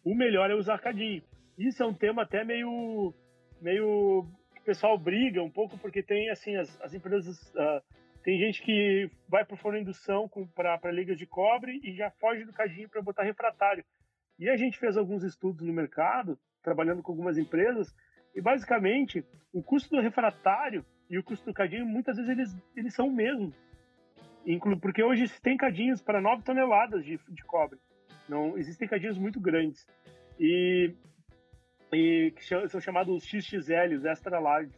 [0.05, 1.21] o melhor é usar cadinho.
[1.59, 3.13] Isso é um tema até meio
[3.61, 7.83] meio que o pessoal briga um pouco porque tem assim as, as empresas uh,
[8.23, 12.45] tem gente que vai para o forno indução para ligas de cobre e já foge
[12.45, 13.85] do cadinho para botar refratário.
[14.39, 17.93] E a gente fez alguns estudos no mercado, trabalhando com algumas empresas,
[18.35, 22.95] e basicamente o custo do refratário e o custo do cadinho, muitas vezes eles, eles
[22.95, 23.53] são o mesmo.
[24.81, 27.79] Porque hoje tem cadinhos para 9 toneladas de, de cobre.
[28.29, 29.87] Não Existem cadinhos muito grandes.
[30.39, 30.95] E,
[31.93, 34.73] e que são chamados XXL, os extra large.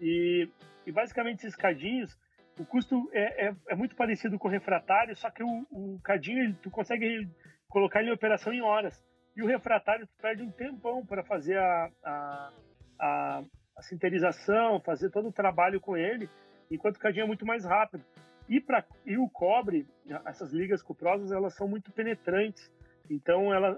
[0.00, 0.48] E,
[0.86, 2.16] e basicamente esses cadinhos,
[2.58, 6.54] o custo é, é, é, muito parecido com o refratário, só que o, o cadinho
[6.62, 7.28] tu consegue
[7.68, 9.02] colocar ele em operação em horas.
[9.36, 12.52] E o refratário tu perde um tempão para fazer a, a,
[13.00, 13.44] a,
[13.76, 16.28] a, sinterização, fazer todo o trabalho com ele,
[16.70, 18.04] enquanto o cadinho é muito mais rápido.
[18.48, 19.86] E, pra, e o cobre,
[20.26, 22.70] essas ligas cuprosas, elas são muito penetrantes,
[23.10, 23.76] então ela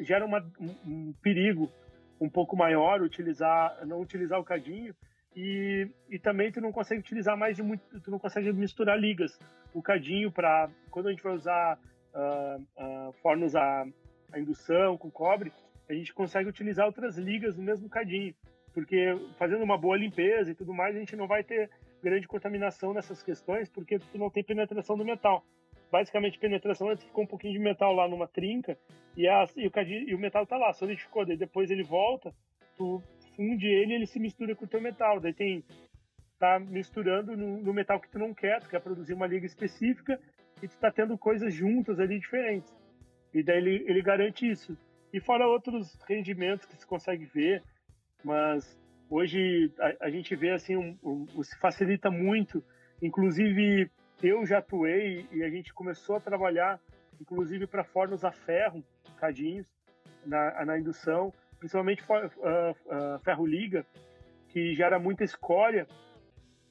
[0.00, 1.70] gera uma, um, um perigo
[2.20, 4.94] um pouco maior utilizar, não utilizar o cadinho,
[5.34, 9.38] e, e também tu não consegue utilizar mais de muito, tu não consegue misturar ligas.
[9.72, 11.78] O cadinho para quando a gente vai usar
[12.12, 13.86] uh, uh, fornos a,
[14.32, 15.52] a, indução com cobre,
[15.88, 18.34] a gente consegue utilizar outras ligas no mesmo cadinho,
[18.74, 21.70] porque fazendo uma boa limpeza e tudo mais, a gente não vai ter
[22.02, 25.44] grande contaminação nessas questões, porque tu não tem penetração do metal.
[25.90, 28.78] Basicamente, penetração antes ficou um pouquinho de metal lá numa trinca
[29.16, 29.72] e, a, e, o,
[30.08, 32.32] e o metal tá lá, solidificou, daí depois ele volta,
[32.76, 33.02] tu
[33.34, 35.20] funde ele ele se mistura com o teu metal.
[35.20, 35.64] Daí tem
[36.38, 40.18] tá misturando no, no, metal que tu não quer, tu quer produzir uma liga específica
[40.62, 42.74] e tu tá tendo coisas juntas ali diferentes.
[43.34, 44.76] E daí ele, ele garante isso.
[45.12, 47.62] E fora outros rendimentos que se consegue ver,
[48.24, 48.78] mas
[49.10, 52.64] hoje a, a gente vê assim, um, um, se facilita muito.
[53.02, 53.90] Inclusive
[54.22, 56.80] eu já atuei e a gente começou a trabalhar,
[57.20, 58.82] inclusive para fornos a ferro,
[59.18, 59.66] cadinhos,
[60.24, 63.86] na, na indução principalmente uh, uh, ferro liga,
[64.48, 65.86] que gera muita escória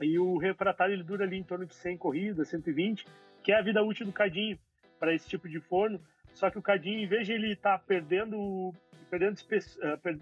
[0.01, 3.05] e o refratário ele dura ali em torno de 100 corridas, 120,
[3.43, 4.57] que é a vida útil do cadinho
[4.99, 6.01] para esse tipo de forno.
[6.33, 8.73] Só que o cadinho, em vez de ele estar tá perdendo,
[9.09, 10.17] perdendo, uh, per,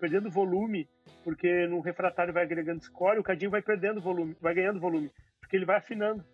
[0.00, 0.88] perdendo volume,
[1.22, 5.56] porque no refratário vai agregando escória, o cadinho vai perdendo volume, vai ganhando volume, porque
[5.56, 6.24] ele vai afinando,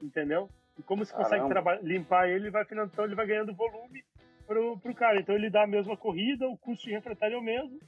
[0.00, 0.48] entendeu?
[0.78, 1.44] E como se consegue
[1.82, 4.02] limpar ele, ele vai afinando, então ele vai ganhando volume
[4.46, 5.20] pro, pro cara.
[5.20, 7.78] Então ele dá a mesma corrida, o custo de refratário é o mesmo,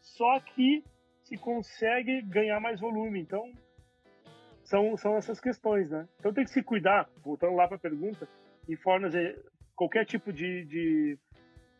[0.00, 0.84] só que
[1.24, 3.20] se consegue ganhar mais volume.
[3.20, 3.52] Então
[4.62, 6.08] são, são essas questões, né?
[6.18, 8.28] Então tem que se cuidar, voltando lá para a pergunta,
[8.68, 9.12] em formas,
[9.74, 11.18] qualquer tipo de, de,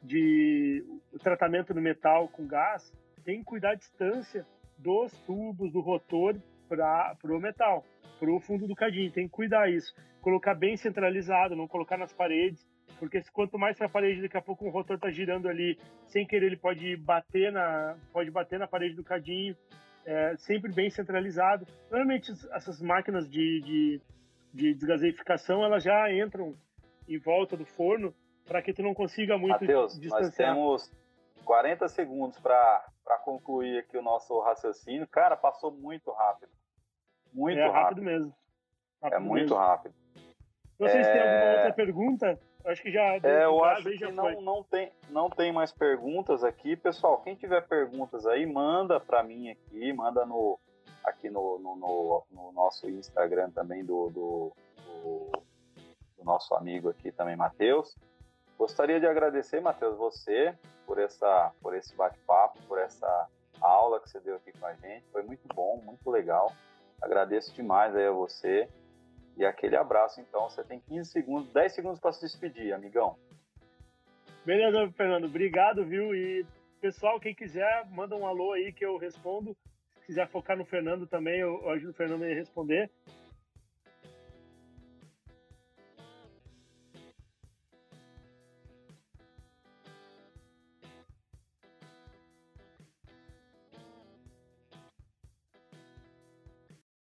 [0.02, 0.84] de
[1.22, 2.92] tratamento no metal com gás,
[3.24, 4.46] tem que cuidar a distância
[4.78, 6.36] dos tubos, do rotor
[6.68, 7.84] para o metal,
[8.18, 9.12] para o fundo do cadinho.
[9.12, 9.94] Tem que cuidar isso.
[10.20, 12.66] Colocar bem centralizado, não colocar nas paredes,
[12.98, 16.26] porque quanto mais para a parede, daqui a pouco o rotor está girando ali, sem
[16.26, 19.56] querer ele pode bater na, pode bater na parede do cadinho,
[20.04, 21.66] é, sempre bem centralizado.
[21.90, 24.00] Normalmente essas máquinas de, de,
[24.52, 26.54] de desgaseificação, elas já entram
[27.08, 28.14] em volta do forno
[28.50, 30.56] para que tu não consiga muito Mateus, distanciar.
[30.56, 30.92] nós temos
[31.44, 32.82] 40 segundos para
[33.22, 35.06] concluir aqui o nosso raciocínio.
[35.06, 36.50] Cara, passou muito rápido.
[37.32, 37.80] Muito é, rápido.
[37.80, 38.34] rápido mesmo.
[39.00, 39.56] Rápido é muito mesmo.
[39.56, 39.94] rápido.
[40.80, 41.12] Vocês é...
[41.12, 42.40] têm alguma outra pergunta?
[42.64, 43.20] Acho que já.
[43.22, 46.74] É, eu acho que não, não, tem, não tem mais perguntas aqui.
[46.74, 50.58] Pessoal, quem tiver perguntas aí, manda para mim aqui, manda no,
[51.04, 54.52] aqui no, no, no, no nosso Instagram também do, do,
[54.86, 55.30] do,
[56.18, 57.96] do nosso amigo aqui também, Matheus.
[58.60, 60.54] Gostaria de agradecer, Matheus, você
[60.84, 63.26] por, essa, por esse bate-papo, por essa
[63.58, 65.02] aula que você deu aqui com a gente.
[65.10, 66.52] Foi muito bom, muito legal.
[67.00, 68.68] Agradeço demais aí a você.
[69.38, 70.42] E aquele abraço, então.
[70.50, 73.16] Você tem 15 segundos, 10 segundos para se despedir, amigão.
[74.44, 75.24] Beleza, Fernando.
[75.24, 76.14] Obrigado, viu?
[76.14, 76.44] E
[76.82, 79.56] pessoal, quem quiser, manda um alô aí que eu respondo.
[80.00, 82.90] Se quiser focar no Fernando também, eu ajudo o Fernando a responder.